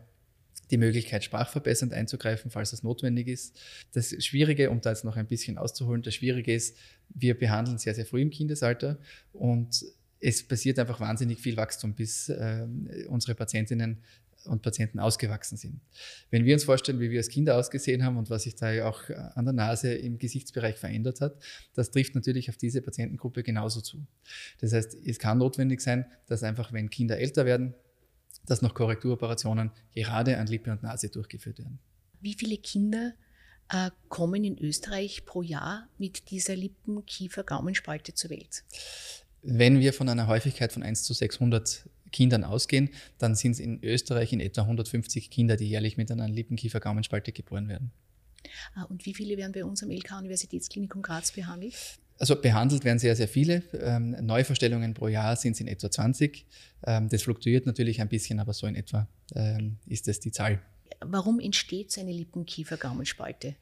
die 0.71 0.77
Möglichkeit, 0.77 1.23
sprachverbessernd 1.23 1.93
einzugreifen, 1.93 2.49
falls 2.49 2.71
das 2.71 2.83
notwendig 2.83 3.27
ist. 3.27 3.59
Das 3.91 4.15
Schwierige, 4.23 4.69
um 4.69 4.81
da 4.81 4.91
jetzt 4.91 5.03
noch 5.03 5.17
ein 5.17 5.27
bisschen 5.27 5.57
auszuholen, 5.57 6.01
das 6.01 6.15
Schwierige 6.15 6.53
ist, 6.53 6.77
wir 7.09 7.37
behandeln 7.37 7.77
sehr, 7.77 7.93
sehr 7.93 8.05
früh 8.05 8.21
im 8.21 8.29
Kindesalter 8.29 8.97
und 9.33 9.83
es 10.23 10.47
passiert 10.47 10.79
einfach 10.79 10.99
wahnsinnig 10.99 11.39
viel 11.39 11.57
Wachstum, 11.57 11.93
bis 11.93 12.29
äh, 12.29 12.65
unsere 13.09 13.35
Patientinnen 13.35 14.01
und 14.45 14.61
Patienten 14.61 14.99
ausgewachsen 14.99 15.57
sind. 15.57 15.79
Wenn 16.29 16.45
wir 16.45 16.53
uns 16.53 16.63
vorstellen, 16.63 16.99
wie 16.99 17.09
wir 17.09 17.19
als 17.19 17.29
Kinder 17.29 17.57
ausgesehen 17.57 18.03
haben 18.03 18.17
und 18.17 18.29
was 18.29 18.43
sich 18.43 18.55
da 18.55 18.71
ja 18.71 18.89
auch 18.89 19.09
an 19.09 19.45
der 19.45 19.53
Nase 19.53 19.93
im 19.93 20.17
Gesichtsbereich 20.17 20.75
verändert 20.75 21.21
hat, 21.21 21.35
das 21.73 21.91
trifft 21.91 22.15
natürlich 22.15 22.49
auf 22.49 22.57
diese 22.57 22.81
Patientengruppe 22.81 23.43
genauso 23.43 23.81
zu. 23.81 24.05
Das 24.59 24.73
heißt, 24.73 24.97
es 25.05 25.19
kann 25.19 25.37
notwendig 25.37 25.81
sein, 25.81 26.05
dass 26.27 26.43
einfach, 26.43 26.73
wenn 26.73 26.89
Kinder 26.89 27.17
älter 27.17 27.45
werden, 27.45 27.73
dass 28.45 28.61
noch 28.61 28.73
Korrekturoperationen 28.73 29.71
gerade 29.95 30.37
an 30.37 30.47
Lippe 30.47 30.71
und 30.71 30.83
Nase 30.83 31.09
durchgeführt 31.09 31.59
werden. 31.59 31.79
Wie 32.19 32.33
viele 32.33 32.57
Kinder 32.57 33.13
äh, 33.69 33.91
kommen 34.09 34.43
in 34.43 34.57
Österreich 34.57 35.25
pro 35.25 35.41
Jahr 35.41 35.87
mit 35.97 36.31
dieser 36.31 36.55
Lippen-Kiefer-Gaumenspalte 36.55 38.13
zur 38.13 38.31
Welt? 38.31 38.63
Wenn 39.43 39.79
wir 39.79 39.93
von 39.93 40.07
einer 40.09 40.27
Häufigkeit 40.27 40.71
von 40.71 40.83
1 40.83 41.03
zu 41.03 41.13
600 41.13 41.89
Kindern 42.11 42.45
ausgehen, 42.45 42.89
dann 43.17 43.35
sind 43.35 43.53
es 43.53 43.59
in 43.59 43.83
Österreich 43.83 44.31
in 44.31 44.39
etwa 44.39 44.61
150 44.61 45.29
Kinder, 45.29 45.57
die 45.57 45.67
jährlich 45.67 45.97
mit 45.97 46.09
einer 46.11 46.29
Lippenkiefer-Gaumenspalte 46.29 47.33
geboren 47.33 47.67
werden. 47.67 47.91
Ah, 48.75 48.83
und 48.83 49.05
wie 49.05 49.13
viele 49.13 49.37
werden 49.37 49.51
bei 49.51 49.65
uns 49.65 49.83
am 49.83 49.91
LK-Universitätsklinikum 49.91 51.01
Graz 51.01 51.31
behandelt? 51.31 51.75
Also 52.19 52.35
behandelt 52.39 52.85
werden 52.85 52.99
sehr, 52.99 53.15
sehr 53.15 53.27
viele. 53.27 53.63
Ähm, 53.73 54.11
Neuverstellungen 54.21 54.93
pro 54.93 55.07
Jahr 55.07 55.35
sind 55.35 55.53
es 55.53 55.59
in 55.59 55.67
etwa 55.67 55.89
20. 55.89 56.45
Ähm, 56.85 57.09
das 57.09 57.23
fluktuiert 57.23 57.65
natürlich 57.65 58.01
ein 58.01 58.09
bisschen, 58.09 58.39
aber 58.39 58.53
so 58.53 58.67
in 58.67 58.75
etwa 58.75 59.07
ähm, 59.35 59.77
ist 59.87 60.07
das 60.07 60.19
die 60.19 60.31
Zahl. 60.31 60.61
Warum 61.01 61.39
entsteht 61.39 61.91
so 61.91 61.99
eine 61.99 62.11
Lippenkiefer-Gaumenspalte? 62.11 63.55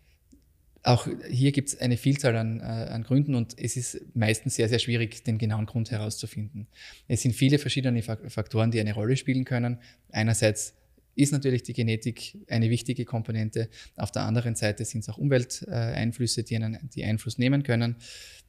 Auch 0.83 1.07
hier 1.29 1.51
gibt 1.51 1.69
es 1.69 1.79
eine 1.79 1.95
Vielzahl 1.95 2.35
an, 2.35 2.59
äh, 2.59 2.63
an, 2.63 3.03
Gründen 3.03 3.35
und 3.35 3.55
es 3.57 3.77
ist 3.77 4.01
meistens 4.15 4.55
sehr, 4.55 4.67
sehr 4.67 4.79
schwierig, 4.79 5.23
den 5.23 5.37
genauen 5.37 5.67
Grund 5.67 5.91
herauszufinden. 5.91 6.67
Es 7.07 7.21
sind 7.21 7.33
viele 7.35 7.59
verschiedene 7.59 8.01
Faktoren, 8.01 8.71
die 8.71 8.79
eine 8.79 8.93
Rolle 8.93 9.15
spielen 9.15 9.45
können. 9.45 9.77
Einerseits 10.11 10.73
ist 11.15 11.33
natürlich 11.33 11.61
die 11.63 11.73
Genetik 11.73 12.37
eine 12.49 12.69
wichtige 12.69 13.05
Komponente. 13.05 13.69
Auf 13.95 14.11
der 14.11 14.23
anderen 14.23 14.55
Seite 14.55 14.83
sind 14.85 15.01
es 15.01 15.09
auch 15.09 15.17
Umwelteinflüsse, 15.17 16.43
die, 16.43 16.55
einen, 16.55 16.89
die 16.95 17.03
Einfluss 17.03 17.37
nehmen 17.37 17.61
können. 17.61 17.97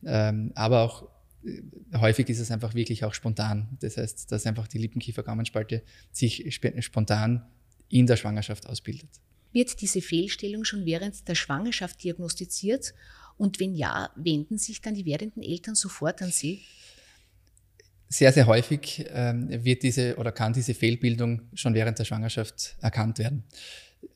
Ähm, 0.04 0.52
aber 0.54 0.82
auch 0.82 1.08
äh, 1.44 1.60
häufig 1.98 2.28
ist 2.30 2.38
es 2.38 2.50
einfach 2.50 2.74
wirklich 2.74 3.04
auch 3.04 3.12
spontan. 3.12 3.76
Das 3.80 3.96
heißt, 3.98 4.32
dass 4.32 4.46
einfach 4.46 4.68
die 4.68 4.78
Lippenkiefer-Gaumenspalte 4.78 5.82
sich 6.12 6.60
spontan 6.80 7.44
in 7.88 8.06
der 8.06 8.16
Schwangerschaft 8.16 8.66
ausbildet. 8.66 9.10
Wird 9.52 9.80
diese 9.80 10.00
Fehlstellung 10.00 10.64
schon 10.64 10.84
während 10.86 11.28
der 11.28 11.34
Schwangerschaft 11.34 12.02
diagnostiziert? 12.02 12.94
Und 13.36 13.60
wenn 13.60 13.74
ja, 13.74 14.10
wenden 14.16 14.58
sich 14.58 14.80
dann 14.80 14.94
die 14.94 15.04
werdenden 15.04 15.42
Eltern 15.42 15.74
sofort 15.74 16.22
an 16.22 16.30
Sie? 16.30 16.62
Sehr, 18.08 18.32
sehr 18.32 18.46
häufig 18.46 19.06
ähm, 19.08 19.48
wird 19.64 19.82
diese 19.82 20.16
oder 20.16 20.32
kann 20.32 20.52
diese 20.52 20.74
Fehlbildung 20.74 21.42
schon 21.54 21.74
während 21.74 21.98
der 21.98 22.04
Schwangerschaft 22.04 22.76
erkannt 22.80 23.18
werden. 23.18 23.44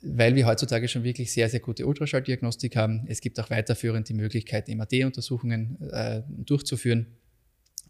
Weil 0.02 0.34
wir 0.34 0.46
heutzutage 0.46 0.86
schon 0.88 1.02
wirklich 1.02 1.32
sehr, 1.32 1.48
sehr 1.48 1.60
gute 1.60 1.86
Ultraschalldiagnostik 1.86 2.76
haben. 2.76 3.06
Es 3.08 3.20
gibt 3.20 3.40
auch 3.40 3.48
weiterführend 3.48 4.08
die 4.08 4.14
Möglichkeit, 4.14 4.68
MAD-Untersuchungen 4.68 5.78
äh, 5.90 6.22
durchzuführen. 6.28 7.06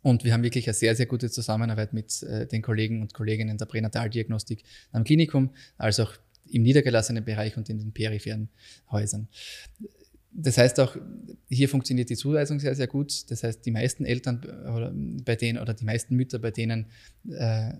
Und 0.02 0.22
wir 0.22 0.32
haben 0.32 0.44
wirklich 0.44 0.68
eine 0.68 0.74
sehr, 0.74 0.94
sehr 0.94 1.06
gute 1.06 1.28
Zusammenarbeit 1.28 1.92
mit 1.92 2.22
äh, 2.22 2.46
den 2.46 2.62
Kollegen 2.62 3.02
und 3.02 3.12
Kolleginnen 3.12 3.58
der 3.58 3.66
Pränataldiagnostik 3.66 4.62
am 4.92 5.02
Klinikum, 5.02 5.50
als 5.76 5.98
auch 5.98 6.12
im 6.50 6.62
niedergelassenen 6.62 7.24
Bereich 7.24 7.56
und 7.56 7.68
in 7.68 7.78
den 7.78 7.92
peripheren 7.92 8.48
Häusern. 8.90 9.28
Das 10.32 10.58
heißt 10.58 10.78
auch, 10.80 10.96
hier 11.48 11.68
funktioniert 11.68 12.10
die 12.10 12.16
Zuweisung 12.16 12.60
sehr, 12.60 12.74
sehr 12.74 12.86
gut. 12.86 13.30
Das 13.30 13.42
heißt, 13.42 13.64
die 13.64 13.70
meisten 13.70 14.04
Eltern 14.04 14.44
oder 14.44 14.92
bei 15.24 15.34
denen 15.34 15.58
oder 15.58 15.72
die 15.72 15.84
meisten 15.84 16.14
Mütter, 16.14 16.38
bei 16.38 16.50
denen 16.50 16.86
äh, 17.30 17.72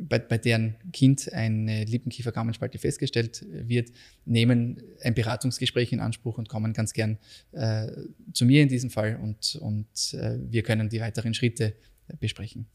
bei, 0.00 0.18
bei, 0.18 0.38
deren 0.38 0.76
Kind 0.92 1.32
eine 1.32 1.84
Lippenkiefer-Gaumenspalte 1.84 2.78
festgestellt 2.78 3.44
wird, 3.50 3.90
nehmen 4.26 4.80
ein 5.02 5.14
Beratungsgespräch 5.14 5.92
in 5.92 6.00
Anspruch 6.00 6.38
und 6.38 6.48
kommen 6.48 6.72
ganz 6.72 6.92
gern 6.92 7.18
äh, 7.52 7.88
zu 8.32 8.44
mir 8.44 8.62
in 8.62 8.68
diesem 8.68 8.90
Fall 8.90 9.16
und, 9.16 9.56
und 9.56 10.14
äh, 10.14 10.38
wir 10.50 10.62
können 10.62 10.88
die 10.88 11.00
weiteren 11.00 11.34
Schritte 11.34 11.74
besprechen. 12.20 12.66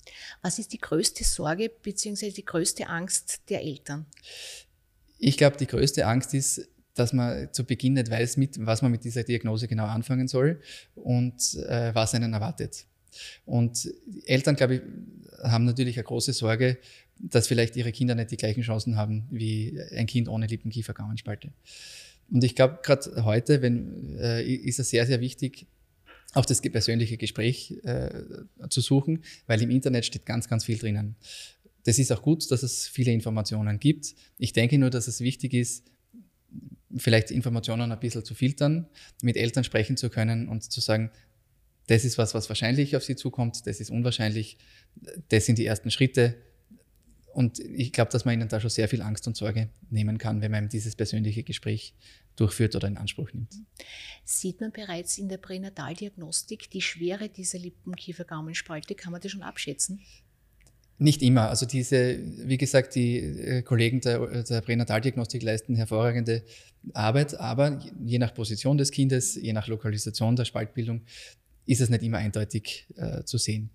Was 0.41 0.59
ist 0.59 0.73
die 0.73 0.77
größte 0.77 1.23
Sorge 1.23 1.69
bzw. 1.69 2.31
die 2.31 2.45
größte 2.45 2.87
Angst 2.87 3.49
der 3.49 3.63
Eltern? 3.63 4.05
Ich 5.25 5.37
glaube, 5.37 5.55
die 5.55 5.67
größte 5.67 6.05
Angst 6.05 6.33
ist, 6.33 6.67
dass 6.95 7.13
man 7.13 7.47
zu 7.53 7.63
Beginn 7.63 7.93
nicht 7.93 8.11
weiß, 8.11 8.35
mit, 8.35 8.57
was 8.65 8.81
man 8.81 8.91
mit 8.91 9.05
dieser 9.05 9.23
Diagnose 9.23 9.69
genau 9.69 9.85
anfangen 9.85 10.27
soll 10.27 10.59
und 10.95 11.55
äh, 11.55 11.95
was 11.95 12.13
einen 12.13 12.33
erwartet. 12.33 12.85
Und 13.45 13.89
Eltern, 14.25 14.57
glaube 14.57 14.75
ich, 14.75 14.81
haben 15.41 15.63
natürlich 15.63 15.95
eine 15.95 16.03
große 16.03 16.33
Sorge, 16.33 16.77
dass 17.19 17.47
vielleicht 17.47 17.77
ihre 17.77 17.93
Kinder 17.93 18.15
nicht 18.15 18.31
die 18.31 18.37
gleichen 18.37 18.63
Chancen 18.63 18.97
haben 18.97 19.25
wie 19.31 19.79
ein 19.95 20.07
Kind 20.07 20.27
ohne 20.27 20.45
Lippenkiefer-Gaumenspalte. 20.45 21.53
Und 22.29 22.43
ich 22.43 22.53
glaube, 22.53 22.79
gerade 22.83 23.23
heute 23.23 23.61
wenn, 23.61 24.17
äh, 24.17 24.43
ist 24.43 24.79
es 24.79 24.89
sehr, 24.89 25.05
sehr 25.05 25.21
wichtig, 25.21 25.67
auch 26.33 26.45
das 26.45 26.61
persönliche 26.61 27.15
Gespräch 27.15 27.79
äh, 27.83 28.09
zu 28.69 28.81
suchen, 28.81 29.23
weil 29.47 29.61
im 29.61 29.69
Internet 29.69 30.05
steht 30.05 30.25
ganz, 30.25 30.49
ganz 30.49 30.65
viel 30.65 30.77
drinnen. 30.77 31.15
Das 31.83 31.99
ist 31.99 32.11
auch 32.11 32.21
gut, 32.21 32.49
dass 32.49 32.63
es 32.63 32.87
viele 32.87 33.11
Informationen 33.11 33.79
gibt. 33.79 34.15
Ich 34.37 34.53
denke 34.53 34.77
nur, 34.77 34.89
dass 34.89 35.07
es 35.07 35.19
wichtig 35.19 35.53
ist, 35.53 35.85
vielleicht 36.95 37.31
Informationen 37.31 37.91
ein 37.91 37.99
bisschen 37.99 38.23
zu 38.23 38.35
filtern, 38.35 38.87
mit 39.21 39.35
Eltern 39.35 39.63
sprechen 39.63 39.97
zu 39.97 40.09
können 40.09 40.47
und 40.47 40.63
zu 40.63 40.81
sagen, 40.81 41.11
das 41.87 42.05
ist 42.05 42.17
was, 42.17 42.33
was 42.33 42.49
wahrscheinlich 42.49 42.95
auf 42.95 43.03
sie 43.03 43.15
zukommt, 43.15 43.67
das 43.67 43.79
ist 43.79 43.89
unwahrscheinlich, 43.89 44.57
das 45.29 45.45
sind 45.45 45.57
die 45.57 45.65
ersten 45.65 45.91
Schritte. 45.91 46.35
Und 47.33 47.59
ich 47.59 47.91
glaube, 47.91 48.11
dass 48.11 48.25
man 48.25 48.35
ihnen 48.35 48.47
da 48.47 48.59
schon 48.59 48.69
sehr 48.69 48.87
viel 48.87 49.01
Angst 49.01 49.27
und 49.27 49.35
Sorge 49.35 49.69
nehmen 49.89 50.19
kann, 50.19 50.41
wenn 50.41 50.51
man 50.51 50.69
dieses 50.69 50.95
persönliche 50.95 51.43
Gespräch 51.43 51.95
durchführt 52.35 52.75
oder 52.75 52.87
in 52.87 52.95
Anspruch 52.95 53.33
nimmt. 53.33 53.53
Sieht 54.23 54.61
man 54.61 54.71
bereits 54.71 55.17
in 55.17 55.29
der 55.29 55.37
Pränataldiagnostik 55.37 56.69
die 56.69 56.81
Schwere 56.81 57.29
dieser 57.29 57.57
Lippenkiefer-Gaumenspalte? 57.57 58.95
Kann 58.95 59.11
man 59.11 59.19
das 59.19 59.31
schon 59.31 59.41
abschätzen? 59.41 59.99
Nicht 60.99 61.21
immer. 61.21 61.49
Also 61.49 61.65
diese, 61.65 62.19
wie 62.47 62.57
gesagt, 62.57 62.95
die 62.95 63.17
äh, 63.17 63.61
Kollegen 63.63 63.99
der, 64.01 64.43
der 64.43 64.61
Pränataldiagnostik 64.61 65.41
leisten 65.41 65.75
hervorragende 65.75 66.43
Arbeit, 66.93 67.39
aber 67.39 67.79
je 68.03 68.19
nach 68.19 68.33
Position 68.33 68.77
des 68.77 68.91
Kindes, 68.91 69.35
je 69.35 69.53
nach 69.53 69.67
Lokalisation 69.67 70.35
der 70.35 70.45
Spaltbildung, 70.45 71.01
ist 71.65 71.81
es 71.81 71.89
nicht 71.89 72.03
immer 72.03 72.17
eindeutig 72.17 72.87
äh, 72.95 73.23
zu 73.23 73.37
sehen. 73.37 73.71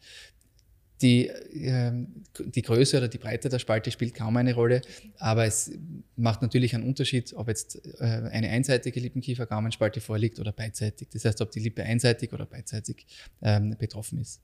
Die, 1.00 1.28
äh, 1.28 1.92
die 2.38 2.62
Größe 2.62 2.96
oder 2.96 3.08
die 3.08 3.18
Breite 3.18 3.48
der 3.48 3.58
Spalte 3.58 3.90
spielt 3.90 4.14
kaum 4.14 4.36
eine 4.36 4.54
Rolle, 4.54 4.82
aber 5.18 5.44
es 5.44 5.70
macht 6.16 6.42
natürlich 6.42 6.74
einen 6.74 6.84
Unterschied, 6.84 7.32
ob 7.34 7.48
jetzt 7.48 7.80
äh, 8.00 8.04
eine 8.04 8.48
einseitige 8.48 8.98
Lippenkiefer-Gaumenspalte 9.00 10.00
vorliegt 10.00 10.40
oder 10.40 10.52
beidseitig. 10.52 11.08
Das 11.12 11.24
heißt, 11.24 11.40
ob 11.40 11.50
die 11.50 11.60
Lippe 11.60 11.84
einseitig 11.84 12.32
oder 12.32 12.46
beidseitig 12.46 13.06
ähm, 13.42 13.76
betroffen 13.78 14.18
ist. 14.18 14.40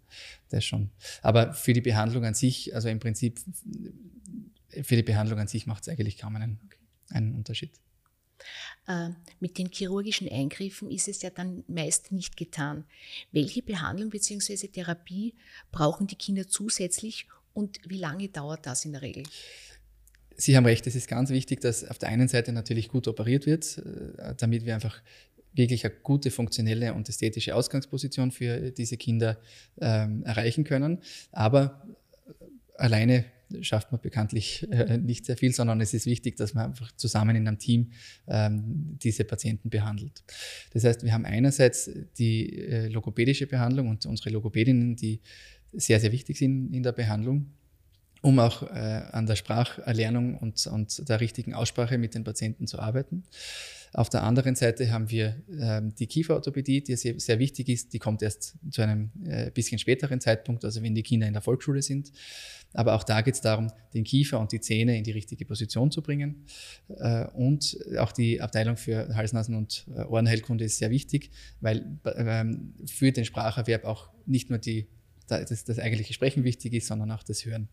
Das 0.50 0.64
schon. 0.64 0.90
Aber 1.22 1.52
für 1.54 1.72
die 1.72 1.80
Behandlung 1.80 2.24
an 2.24 2.34
sich, 2.34 2.74
also 2.74 2.88
im 2.88 3.00
Prinzip 3.00 3.40
für 4.82 4.96
die 4.96 5.02
Behandlung 5.02 5.38
an 5.38 5.48
sich 5.48 5.66
macht 5.66 5.82
es 5.82 5.88
eigentlich 5.88 6.18
kaum 6.18 6.36
einen, 6.36 6.58
einen 7.10 7.34
Unterschied. 7.34 7.72
Äh, 8.86 9.10
mit 9.40 9.58
den 9.58 9.70
chirurgischen 9.70 10.28
Eingriffen 10.28 10.90
ist 10.90 11.08
es 11.08 11.22
ja 11.22 11.30
dann 11.30 11.64
meist 11.68 12.12
nicht 12.12 12.36
getan. 12.36 12.84
Welche 13.32 13.62
Behandlung 13.62 14.10
bzw. 14.10 14.68
Therapie 14.68 15.34
brauchen 15.72 16.06
die 16.06 16.16
Kinder 16.16 16.46
zusätzlich 16.48 17.26
und 17.54 17.78
wie 17.86 17.98
lange 17.98 18.28
dauert 18.28 18.66
das 18.66 18.84
in 18.84 18.92
der 18.92 19.02
Regel? 19.02 19.22
Sie 20.36 20.56
haben 20.56 20.66
recht, 20.66 20.86
es 20.86 20.96
ist 20.96 21.08
ganz 21.08 21.30
wichtig, 21.30 21.60
dass 21.60 21.88
auf 21.88 21.98
der 21.98 22.08
einen 22.08 22.28
Seite 22.28 22.52
natürlich 22.52 22.88
gut 22.88 23.06
operiert 23.06 23.46
wird, 23.46 23.78
äh, 23.78 24.34
damit 24.36 24.66
wir 24.66 24.74
einfach 24.74 25.00
wirklich 25.52 25.84
eine 25.84 25.94
gute 26.02 26.30
funktionelle 26.30 26.94
und 26.94 27.08
ästhetische 27.08 27.54
Ausgangsposition 27.54 28.32
für 28.32 28.72
diese 28.72 28.96
Kinder 28.96 29.38
ähm, 29.80 30.24
erreichen 30.24 30.64
können. 30.64 31.00
Aber 31.30 31.86
alleine 32.76 33.24
schafft 33.60 33.92
man 33.92 34.00
bekanntlich 34.00 34.66
äh, 34.70 34.98
nicht 34.98 35.26
sehr 35.26 35.36
viel, 35.36 35.52
sondern 35.52 35.80
es 35.80 35.94
ist 35.94 36.06
wichtig, 36.06 36.36
dass 36.36 36.54
man 36.54 36.66
einfach 36.66 36.92
zusammen 36.92 37.36
in 37.36 37.46
einem 37.46 37.58
Team 37.58 37.90
ähm, 38.26 38.98
diese 39.02 39.24
Patienten 39.24 39.70
behandelt. 39.70 40.22
Das 40.72 40.84
heißt, 40.84 41.02
wir 41.04 41.12
haben 41.12 41.24
einerseits 41.24 41.90
die 42.18 42.58
äh, 42.58 42.88
logopädische 42.88 43.46
Behandlung 43.46 43.88
und 43.88 44.06
unsere 44.06 44.30
Logopädinnen, 44.30 44.96
die 44.96 45.20
sehr, 45.72 46.00
sehr 46.00 46.12
wichtig 46.12 46.38
sind 46.38 46.72
in 46.72 46.82
der 46.82 46.92
Behandlung 46.92 47.52
um 48.24 48.38
auch 48.38 48.62
äh, 48.62 49.02
an 49.12 49.26
der 49.26 49.36
Spracherlernung 49.36 50.38
und, 50.38 50.66
und 50.66 51.08
der 51.08 51.20
richtigen 51.20 51.52
Aussprache 51.52 51.98
mit 51.98 52.14
den 52.14 52.24
Patienten 52.24 52.66
zu 52.66 52.78
arbeiten. 52.78 53.24
Auf 53.92 54.08
der 54.08 54.22
anderen 54.22 54.54
Seite 54.54 54.90
haben 54.90 55.10
wir 55.10 55.42
ähm, 55.60 55.94
die 55.94 56.06
Kieferorthopädie, 56.06 56.82
die 56.82 56.96
sehr, 56.96 57.20
sehr, 57.20 57.38
wichtig 57.38 57.68
ist. 57.68 57.92
Die 57.92 57.98
kommt 57.98 58.22
erst 58.22 58.56
zu 58.70 58.80
einem 58.80 59.10
äh, 59.26 59.50
bisschen 59.50 59.78
späteren 59.78 60.22
Zeitpunkt, 60.22 60.64
also 60.64 60.82
wenn 60.82 60.94
die 60.94 61.02
Kinder 61.02 61.26
in 61.26 61.34
der 61.34 61.42
Volksschule 61.42 61.82
sind. 61.82 62.12
Aber 62.72 62.94
auch 62.94 63.04
da 63.04 63.20
geht 63.20 63.34
es 63.34 63.42
darum, 63.42 63.70
den 63.92 64.04
Kiefer 64.04 64.40
und 64.40 64.52
die 64.52 64.60
Zähne 64.60 64.96
in 64.96 65.04
die 65.04 65.12
richtige 65.12 65.44
Position 65.44 65.90
zu 65.90 66.00
bringen. 66.00 66.46
Äh, 66.88 67.26
und 67.34 67.76
auch 67.98 68.10
die 68.10 68.40
Abteilung 68.40 68.78
für 68.78 69.14
Hals-, 69.14 69.34
Nasen- 69.34 69.54
und 69.54 69.86
äh, 69.94 70.00
Ohrenheilkunde 70.00 70.64
ist 70.64 70.78
sehr 70.78 70.90
wichtig, 70.90 71.30
weil 71.60 71.98
ähm, 72.16 72.72
für 72.86 73.12
den 73.12 73.26
Spracherwerb 73.26 73.84
auch 73.84 74.08
nicht 74.24 74.48
nur 74.48 74.58
die, 74.58 74.88
das, 75.28 75.64
das 75.64 75.78
eigentliche 75.78 76.14
Sprechen 76.14 76.42
wichtig 76.42 76.72
ist, 76.72 76.86
sondern 76.86 77.10
auch 77.10 77.22
das 77.22 77.44
Hören. 77.44 77.68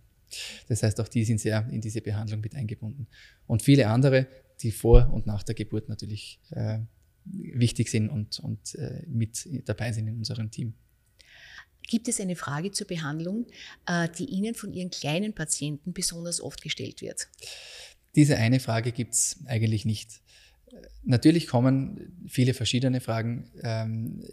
Das 0.68 0.84
heißt, 0.84 1.00
auch 1.00 1.08
die 1.08 1.24
sind 1.24 1.40
sehr 1.40 1.68
in 1.72 1.82
diese 1.82 2.02
Behandlung 2.02 2.42
mit 2.42 2.56
eingebunden. 2.56 3.08
Und 3.48 3.62
viele 3.62 3.88
andere, 3.88 4.28
die 4.62 4.72
vor 4.72 5.12
und 5.12 5.26
nach 5.26 5.44
der 5.44 5.56
Geburt 5.56 5.90
natürlich 5.90 6.40
äh, 6.52 6.80
wichtig 7.26 7.90
sind 7.90 8.10
und, 8.10 8.40
und 8.40 8.76
äh, 8.76 9.04
mit 9.08 9.48
dabei 9.66 9.92
sind 9.92 10.08
in 10.08 10.18
unserem 10.18 10.52
Team. 10.52 10.74
Gibt 11.88 12.08
es 12.08 12.20
eine 12.20 12.36
Frage 12.36 12.72
zur 12.72 12.88
Behandlung, 12.88 13.48
äh, 13.86 14.08
die 14.18 14.26
Ihnen 14.26 14.56
von 14.56 14.72
Ihren 14.72 14.92
kleinen 14.92 15.34
Patienten 15.34 15.94
besonders 15.94 16.40
oft 16.40 16.62
gestellt 16.62 17.02
wird? 17.02 17.28
Diese 18.16 18.38
eine 18.38 18.60
Frage 18.60 18.92
gibt 18.92 19.14
es 19.14 19.40
eigentlich 19.46 19.86
nicht. 19.86 20.22
Natürlich 21.04 21.48
kommen 21.48 22.26
viele 22.28 22.54
verschiedene 22.54 23.02
Fragen. 23.02 23.52
Ähm, 23.62 24.24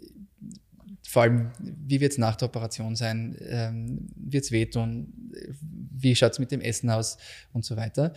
vor 1.07 1.23
allem, 1.23 1.51
wie 1.59 2.01
wird 2.01 2.11
es 2.11 2.17
nach 2.17 2.35
der 2.35 2.49
Operation 2.49 2.95
sein? 2.95 3.35
Ähm, 3.41 4.09
wird 4.15 4.45
es 4.45 4.51
wehtun? 4.51 5.13
Wie 5.91 6.15
schaut 6.15 6.33
es 6.33 6.39
mit 6.39 6.51
dem 6.51 6.61
Essen 6.61 6.89
aus? 6.89 7.17
Und 7.51 7.65
so 7.65 7.75
weiter. 7.75 8.13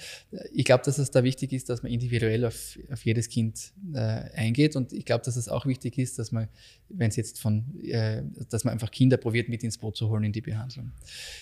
Ich 0.52 0.64
glaube, 0.64 0.84
dass 0.84 0.98
es 0.98 1.10
da 1.10 1.24
wichtig 1.24 1.52
ist, 1.52 1.68
dass 1.68 1.82
man 1.82 1.90
individuell 1.90 2.44
auf, 2.44 2.78
auf 2.90 3.04
jedes 3.04 3.28
Kind 3.28 3.72
äh, 3.94 3.98
eingeht. 3.98 4.76
Und 4.76 4.92
ich 4.92 5.04
glaube, 5.04 5.24
dass 5.24 5.36
es 5.36 5.48
auch 5.48 5.64
wichtig 5.64 5.96
ist, 5.98 6.18
dass 6.18 6.32
man, 6.32 6.48
wenn 6.88 7.08
es 7.08 7.16
jetzt 7.16 7.40
von, 7.40 7.64
äh, 7.82 8.22
dass 8.50 8.64
man 8.64 8.72
einfach 8.72 8.90
Kinder 8.90 9.16
probiert, 9.16 9.48
mit 9.48 9.64
ins 9.64 9.78
Boot 9.78 9.96
zu 9.96 10.08
holen 10.08 10.24
in 10.24 10.32
die 10.32 10.42
Behandlung. 10.42 10.92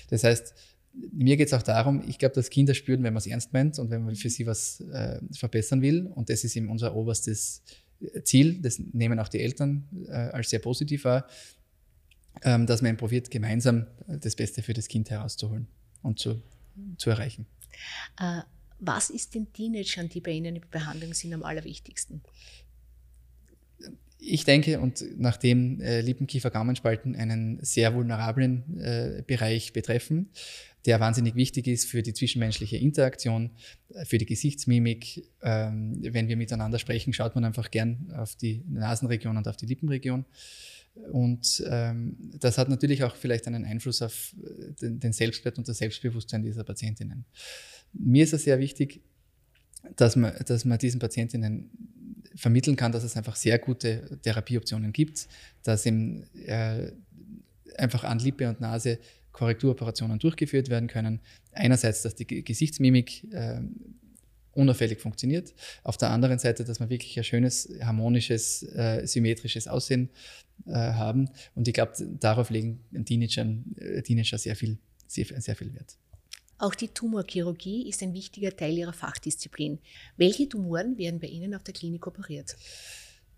Das 0.08 0.24
heißt, 0.24 0.54
mir 1.12 1.36
geht 1.36 1.48
es 1.48 1.54
auch 1.54 1.62
darum, 1.62 2.02
ich 2.06 2.18
glaube, 2.18 2.34
dass 2.34 2.50
Kinder 2.50 2.74
spüren, 2.74 3.02
wenn 3.02 3.12
man 3.12 3.18
es 3.18 3.26
ernst 3.26 3.52
meint 3.52 3.78
und 3.78 3.90
wenn 3.90 4.04
man 4.04 4.14
für 4.16 4.30
sie 4.30 4.46
was 4.46 4.80
äh, 4.80 5.20
verbessern 5.32 5.82
will. 5.82 6.06
Und 6.06 6.30
das 6.30 6.44
ist 6.44 6.56
eben 6.56 6.68
unser 6.68 6.94
oberstes 6.94 7.62
Ziel, 8.24 8.60
das 8.60 8.78
nehmen 8.78 9.18
auch 9.18 9.28
die 9.28 9.40
Eltern 9.40 9.88
äh, 10.08 10.12
als 10.12 10.50
sehr 10.50 10.58
positiv 10.58 11.04
wahr, 11.04 11.26
ähm, 12.42 12.66
dass 12.66 12.82
man 12.82 12.96
probiert, 12.96 13.30
gemeinsam 13.30 13.86
das 14.06 14.36
Beste 14.36 14.62
für 14.62 14.72
das 14.72 14.88
Kind 14.88 15.10
herauszuholen 15.10 15.66
und 16.02 16.18
zu, 16.18 16.40
zu 16.96 17.10
erreichen. 17.10 17.46
Äh, 18.18 18.42
was 18.78 19.10
ist 19.10 19.34
den 19.34 19.52
Teenagern, 19.52 20.08
die 20.08 20.20
bei 20.20 20.30
Ihnen 20.30 20.56
in 20.56 20.62
Behandlung 20.70 21.12
sind, 21.12 21.34
am 21.34 21.42
allerwichtigsten? 21.42 22.22
Ich 24.20 24.44
denke, 24.44 24.80
und 24.80 25.04
nachdem 25.16 25.80
äh, 25.80 26.02
Lippenkiefer-Gaumenspalten 26.02 27.16
einen 27.16 27.58
sehr 27.62 27.94
vulnerablen 27.94 28.78
äh, 28.78 29.22
Bereich 29.26 29.72
betreffen, 29.72 30.30
der 30.86 31.00
wahnsinnig 31.00 31.34
wichtig 31.34 31.66
ist 31.66 31.86
für 31.86 32.02
die 32.02 32.12
zwischenmenschliche 32.12 32.76
Interaktion, 32.76 33.50
äh, 33.94 34.04
für 34.04 34.18
die 34.18 34.26
Gesichtsmimik. 34.26 35.26
Ähm, 35.42 35.98
wenn 36.02 36.28
wir 36.28 36.36
miteinander 36.36 36.78
sprechen, 36.78 37.12
schaut 37.12 37.34
man 37.34 37.44
einfach 37.44 37.70
gern 37.70 38.12
auf 38.16 38.36
die 38.36 38.62
Nasenregion 38.68 39.36
und 39.36 39.48
auf 39.48 39.56
die 39.56 39.66
Lippenregion. 39.66 40.24
Und 41.12 41.64
ähm, 41.68 42.16
das 42.40 42.58
hat 42.58 42.68
natürlich 42.68 43.04
auch 43.04 43.16
vielleicht 43.16 43.46
einen 43.46 43.64
Einfluss 43.64 44.02
auf 44.02 44.34
äh, 44.42 44.72
den, 44.80 45.00
den 45.00 45.12
Selbstwert 45.12 45.56
und 45.58 45.68
das 45.68 45.78
Selbstbewusstsein 45.78 46.42
dieser 46.42 46.64
Patientinnen. 46.64 47.24
Mir 47.92 48.24
ist 48.24 48.32
es 48.32 48.44
sehr 48.44 48.58
wichtig, 48.58 49.02
dass 49.96 50.16
man, 50.16 50.34
dass 50.46 50.64
man 50.64 50.78
diesen 50.78 51.00
Patientinnen 51.00 51.70
vermitteln 52.40 52.76
kann, 52.76 52.90
dass 52.90 53.04
es 53.04 53.16
einfach 53.16 53.36
sehr 53.36 53.58
gute 53.58 54.18
Therapieoptionen 54.22 54.92
gibt, 54.92 55.28
dass 55.62 55.84
eben, 55.84 56.24
äh, 56.46 56.92
einfach 57.76 58.04
an 58.04 58.18
Lippe 58.18 58.48
und 58.48 58.60
Nase 58.60 58.98
Korrekturoperationen 59.32 60.18
durchgeführt 60.18 60.70
werden 60.70 60.88
können. 60.88 61.20
Einerseits, 61.52 62.02
dass 62.02 62.14
die 62.14 62.26
Gesichtsmimik 62.26 63.32
äh, 63.32 63.60
unauffällig 64.52 65.00
funktioniert. 65.00 65.54
Auf 65.84 65.96
der 65.98 66.10
anderen 66.10 66.38
Seite, 66.38 66.64
dass 66.64 66.80
wir 66.80 66.88
wirklich 66.88 67.16
ein 67.16 67.24
schönes, 67.24 67.68
harmonisches, 67.82 68.62
äh, 68.62 69.06
symmetrisches 69.06 69.68
Aussehen 69.68 70.08
äh, 70.66 70.72
haben. 70.72 71.28
Und 71.54 71.68
ich 71.68 71.74
glaube, 71.74 71.92
darauf 72.18 72.50
legen 72.50 72.80
Teenager, 73.04 73.46
äh, 73.76 74.02
Teenager 74.02 74.38
sehr, 74.38 74.56
viel, 74.56 74.78
sehr, 75.06 75.26
sehr 75.40 75.54
viel 75.54 75.72
Wert. 75.74 75.96
Auch 76.60 76.74
die 76.74 76.88
Tumorchirurgie 76.88 77.88
ist 77.88 78.02
ein 78.02 78.12
wichtiger 78.12 78.54
Teil 78.54 78.76
Ihrer 78.76 78.92
Fachdisziplin. 78.92 79.78
Welche 80.18 80.46
Tumoren 80.46 80.98
werden 80.98 81.18
bei 81.18 81.28
Ihnen 81.28 81.54
auf 81.54 81.62
der 81.62 81.72
Klinik 81.72 82.06
operiert? 82.06 82.54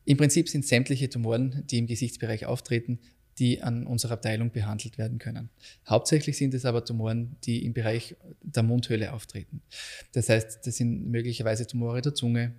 Im 0.05 0.17
Prinzip 0.17 0.49
sind 0.49 0.67
sämtliche 0.67 1.09
Tumoren, 1.09 1.65
die 1.69 1.79
im 1.79 1.87
Gesichtsbereich 1.87 2.47
auftreten, 2.47 2.99
die 3.39 3.63
an 3.63 3.87
unserer 3.87 4.15
Abteilung 4.15 4.51
behandelt 4.51 4.99
werden 4.99 5.21
können. 5.21 5.51
Hauptsächlich 5.89 6.37
sind 6.37 6.53
es 6.53 6.65
aber 6.65 6.85
Tumoren, 6.85 7.37
die 7.45 7.65
im 7.65 7.75
Bereich 7.75 8.17
der 8.43 8.65
Mundhöhle 8.65 9.13
auftreten. 9.13 9.63
Das 10.11 10.29
heißt, 10.29 10.67
das 10.67 10.77
sind 10.77 11.09
möglicherweise 11.09 11.65
Tumore 11.65 12.03
der 12.03 12.17
Zunge, 12.17 12.57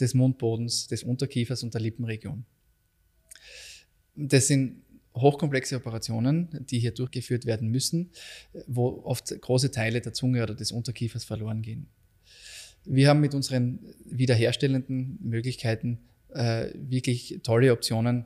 des 0.00 0.14
Mundbodens, 0.14 0.86
des 0.86 1.02
Unterkiefers 1.02 1.62
und 1.62 1.74
der 1.74 1.82
Lippenregion. 1.82 2.46
Das 4.16 4.46
sind 4.46 4.82
hochkomplexe 5.20 5.76
Operationen, 5.76 6.48
die 6.70 6.78
hier 6.78 6.92
durchgeführt 6.92 7.46
werden 7.46 7.68
müssen, 7.68 8.10
wo 8.66 9.02
oft 9.04 9.40
große 9.40 9.70
Teile 9.70 10.00
der 10.00 10.12
Zunge 10.12 10.42
oder 10.42 10.54
des 10.54 10.72
Unterkiefers 10.72 11.24
verloren 11.24 11.62
gehen. 11.62 11.88
Wir 12.84 13.08
haben 13.08 13.20
mit 13.20 13.34
unseren 13.34 13.80
wiederherstellenden 14.04 15.18
Möglichkeiten 15.22 15.98
äh, 16.30 16.68
wirklich 16.74 17.40
tolle 17.42 17.72
Optionen, 17.72 18.24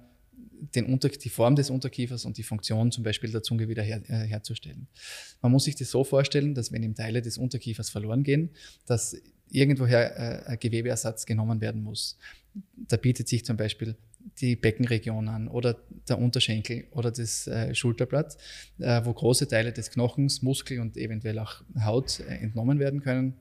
den 0.75 0.87
Unter 0.87 1.09
die 1.09 1.29
Form 1.29 1.57
des 1.57 1.71
Unterkiefers 1.71 2.25
und 2.25 2.39
die 2.39 2.43
Funktion 2.43 2.91
zum 2.91 3.05
Beispiel 3.05 3.31
der 3.31 3.43
Zunge 3.43 3.69
wieder 3.69 3.83
her, 3.83 4.03
äh, 4.09 4.27
herzustellen. 4.27 4.87
Man 5.43 5.53
muss 5.53 5.65
sich 5.65 5.77
das 5.77 5.91
so 5.91 6.05
vorstellen, 6.05 6.55
dass 6.55 6.73
wenn 6.73 6.83
ihm 6.83 6.95
Teile 6.95 7.21
des 7.21 7.39
Unterkiefers 7.39 7.91
verloren 7.91 8.23
gehen, 8.23 8.51
dass 8.87 9.17
irgendwoher 9.51 10.17
äh, 10.17 10.47
ein 10.47 10.59
Gewebeersatz 10.59 11.27
genommen 11.27 11.61
werden 11.61 11.83
muss. 11.83 12.17
Da 12.89 12.97
bietet 12.97 13.29
sich 13.29 13.45
zum 13.45 13.57
Beispiel 13.57 13.97
die 14.41 14.57
Beckenregion 14.57 15.29
an 15.29 15.49
oder 15.49 15.77
der 16.09 16.19
Unterschenkel 16.19 16.87
oder 16.93 17.11
das 17.11 17.47
äh, 17.47 17.75
Schulterblatt, 17.75 18.37
äh, 18.79 19.05
wo 19.05 19.13
große 19.13 19.49
Teile 19.49 19.73
des 19.73 19.91
Knochens, 19.91 20.43
Muskel 20.43 20.81
und 20.81 20.97
eventuell 20.97 21.39
auch 21.39 21.63
Haut 21.81 22.21
äh, 22.21 22.35
entnommen 22.37 22.79
werden 22.79 23.01
können. 23.01 23.35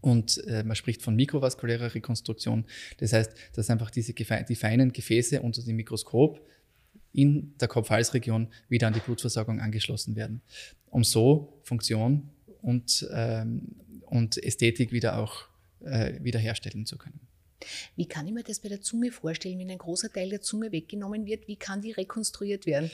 Und 0.00 0.44
äh, 0.46 0.62
man 0.64 0.76
spricht 0.76 1.00
von 1.00 1.16
mikrovaskulärer 1.16 1.94
Rekonstruktion. 1.94 2.66
Das 2.98 3.14
heißt, 3.14 3.32
dass 3.54 3.70
einfach 3.70 3.90
diese 3.90 4.12
die 4.12 4.54
feinen 4.54 4.92
Gefäße 4.92 5.40
unter 5.40 5.62
dem 5.62 5.76
Mikroskop 5.76 6.46
in 7.12 7.54
der 7.58 7.68
Kopf-Hals-Region 7.68 8.48
wieder 8.68 8.88
an 8.88 8.92
die 8.92 9.00
Blutversorgung 9.00 9.60
angeschlossen 9.60 10.14
werden, 10.16 10.42
um 10.90 11.04
so 11.04 11.60
Funktion 11.62 12.28
und, 12.60 13.08
ähm, 13.12 13.76
und 14.02 14.42
Ästhetik 14.42 14.92
wieder 14.92 15.18
auch 15.18 15.46
äh, 15.80 16.22
wiederherstellen 16.22 16.84
zu 16.84 16.98
können. 16.98 17.20
Wie 17.96 18.06
kann 18.06 18.26
ich 18.26 18.32
mir 18.32 18.42
das 18.42 18.60
bei 18.60 18.68
der 18.68 18.80
Zunge 18.80 19.12
vorstellen, 19.12 19.58
wenn 19.58 19.70
ein 19.70 19.78
großer 19.78 20.10
Teil 20.10 20.30
der 20.30 20.40
Zunge 20.40 20.72
weggenommen 20.72 21.26
wird? 21.26 21.48
Wie 21.48 21.56
kann 21.56 21.80
die 21.80 21.92
rekonstruiert 21.92 22.66
werden? 22.66 22.90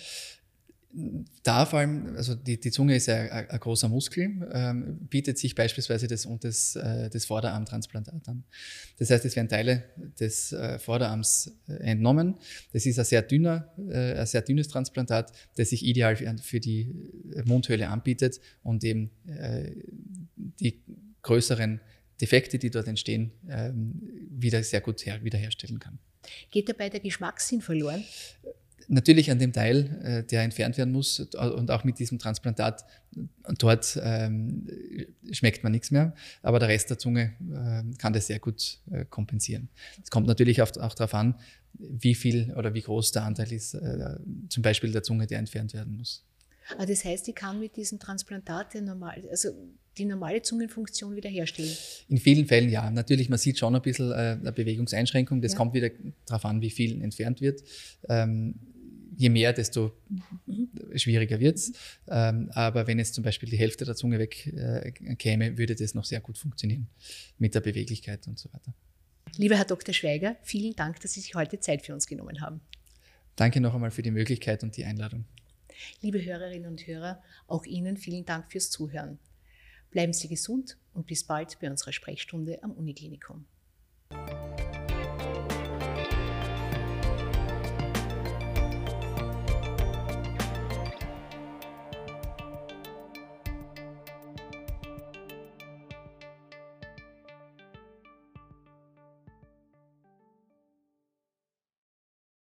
da 1.45 1.67
vor 1.67 1.79
allem, 1.79 2.17
also 2.17 2.35
die, 2.35 2.59
die 2.59 2.71
Zunge 2.71 2.97
ist 2.97 3.07
ja 3.07 3.15
ein, 3.15 3.49
ein 3.49 3.61
großer 3.61 3.89
Muskel, 3.89 4.49
ähm, 4.53 4.99
bietet 5.09 5.39
sich 5.39 5.55
beispielsweise 5.55 6.09
das, 6.09 6.29
das, 6.41 6.75
äh, 6.77 7.09
das 7.09 7.27
Vorderarmtransplantat 7.27 8.29
an. 8.29 8.45
Das 8.99 9.11
heißt, 9.11 9.25
es 9.25 9.37
werden 9.37 9.49
Teile 9.49 9.85
des 10.19 10.53
äh, 10.53 10.79
Vorderarms 10.79 11.53
äh, 11.69 11.75
entnommen. 11.75 12.37
Das 12.73 12.87
ist 12.87 12.99
ein 12.99 13.05
sehr 13.05 13.23
dünner, 13.23 13.73
äh, 13.89 14.19
ein 14.19 14.27
sehr 14.27 14.43
dünnes 14.43 14.69
Transplantat, 14.69 15.33
das 15.57 15.71
sich 15.71 15.85
ideal 15.85 16.17
für, 16.17 16.37
für 16.39 16.61
die 16.61 16.93
Mundhöhle 17.45 17.89
anbietet 17.89 18.41
und 18.65 18.83
eben 18.83 19.11
äh, 19.27 19.71
die 20.37 20.83
größeren 21.23 21.81
Defekte, 22.21 22.59
die 22.59 22.71
dort 22.71 22.89
entstehen, 22.89 23.33
ähm, 23.49 23.93
wieder 24.31 24.63
sehr 24.63 24.81
gut 24.81 25.05
her 25.07 25.23
wiederherstellen 25.23 25.79
kann. 25.79 25.99
Geht 26.51 26.69
dabei 26.69 26.89
der 26.89 27.01
Geschmackssinn 27.01 27.61
verloren? 27.63 28.05
Natürlich 28.89 29.31
an 29.31 29.39
dem 29.39 29.53
Teil, 29.53 30.01
äh, 30.03 30.25
der 30.25 30.43
entfernt 30.43 30.77
werden 30.77 30.93
muss 30.93 31.21
und 31.21 31.71
auch 31.71 31.85
mit 31.85 31.99
diesem 31.99 32.19
Transplantat, 32.19 32.85
dort 33.59 33.99
ähm, 34.03 34.67
schmeckt 35.31 35.63
man 35.63 35.73
nichts 35.73 35.91
mehr, 35.93 36.15
aber 36.43 36.59
der 36.59 36.69
Rest 36.69 36.91
der 36.91 36.99
Zunge 36.99 37.35
äh, 37.53 37.97
kann 37.99 38.13
das 38.13 38.27
sehr 38.27 38.41
gut 38.41 38.81
äh, 38.91 39.05
kompensieren. 39.05 39.69
Es 40.03 40.11
kommt 40.11 40.27
natürlich 40.27 40.61
auch, 40.61 40.71
darauf 40.71 41.15
an, 41.15 41.37
wie 41.75 42.17
viel 42.17 42.53
oder 42.57 42.75
wie 42.75 42.83
groß 42.83 43.13
der 43.13 43.25
Anteil 43.25 43.53
ist, 43.53 43.75
äh, 43.75 44.17
zum 44.49 44.63
Beispiel 44.63 44.91
der 44.91 45.05
Zunge, 45.05 45.27
der 45.27 45.39
entfernt 45.39 45.73
werden 45.73 45.97
muss. 45.97 46.25
Aber 46.75 46.87
das 46.87 47.05
heißt, 47.05 47.29
ich 47.29 47.35
kann 47.35 47.59
mit 47.59 47.77
diesem 47.77 47.99
Transplantat 47.99 48.75
normal, 48.77 49.23
also 49.31 49.51
die 49.99 50.05
normale 50.05 50.43
Zungenfunktion 50.43 51.17
wiederherstellen? 51.17 51.77
In 52.09 52.19
vielen 52.19 52.47
Fällen 52.47 52.71
ja. 52.71 52.91
Natürlich, 52.91 53.29
man 53.29 53.39
sieht 53.39 53.59
schon 53.59 53.75
ein 53.75 53.83
bisschen 53.83 54.11
äh, 54.13 54.39
eine 54.41 54.53
Bewegungseinschränkung. 54.53 55.41
Das 55.41 55.53
ja. 55.53 55.59
kommt 55.59 55.75
wieder 55.75 55.91
darauf 56.27 56.45
an, 56.45 56.61
wie 56.61 56.71
viel 56.71 57.03
entfernt 57.03 57.41
wird. 57.41 57.63
Ähm, 58.09 58.55
je 59.17 59.29
mehr, 59.29 59.53
desto 59.53 59.93
schwieriger 60.95 61.39
wird 61.41 61.57
es. 61.57 61.73
Ähm, 62.09 62.51
aber 62.55 62.87
wenn 62.87 62.99
jetzt 62.99 63.15
zum 63.15 63.25
Beispiel 63.25 63.49
die 63.49 63.59
Hälfte 63.59 63.85
der 63.85 63.95
Zunge 63.95 64.19
wegkäme, 64.19 65.47
äh, 65.47 65.59
würde 65.59 65.75
das 65.75 65.95
noch 65.95 66.05
sehr 66.05 66.21
gut 66.21 66.39
funktionieren 66.39 66.89
mit 67.39 67.55
der 67.55 67.61
Beweglichkeit 67.61 68.27
und 68.27 68.39
so 68.39 68.53
weiter. 68.53 68.73
Lieber 69.37 69.57
Herr 69.57 69.65
Dr. 69.65 69.95
Schweiger, 69.95 70.37
vielen 70.43 70.75
Dank, 70.75 71.01
dass 71.01 71.13
Sie 71.13 71.21
sich 71.21 71.35
heute 71.35 71.61
Zeit 71.61 71.83
für 71.83 71.95
uns 71.95 72.07
genommen 72.07 72.41
haben. 72.41 72.61
Danke 73.37 73.61
noch 73.61 73.75
einmal 73.75 73.91
für 73.91 74.03
die 74.03 74.11
Möglichkeit 74.11 74.63
und 74.63 74.77
die 74.77 74.85
Einladung. 74.85 75.25
Liebe 76.01 76.25
Hörerinnen 76.25 76.71
und 76.71 76.87
Hörer, 76.87 77.23
auch 77.47 77.65
Ihnen 77.65 77.97
vielen 77.97 78.25
Dank 78.25 78.51
fürs 78.51 78.71
Zuhören. 78.71 79.19
Bleiben 79.91 80.13
Sie 80.13 80.29
gesund 80.29 80.77
und 80.95 81.07
bis 81.07 81.25
bald 81.25 81.59
bei 81.61 81.71
unserer 81.71 81.93
Sprechstunde 81.93 82.63
am 82.63 82.73
Uniklinikum. 82.73 83.47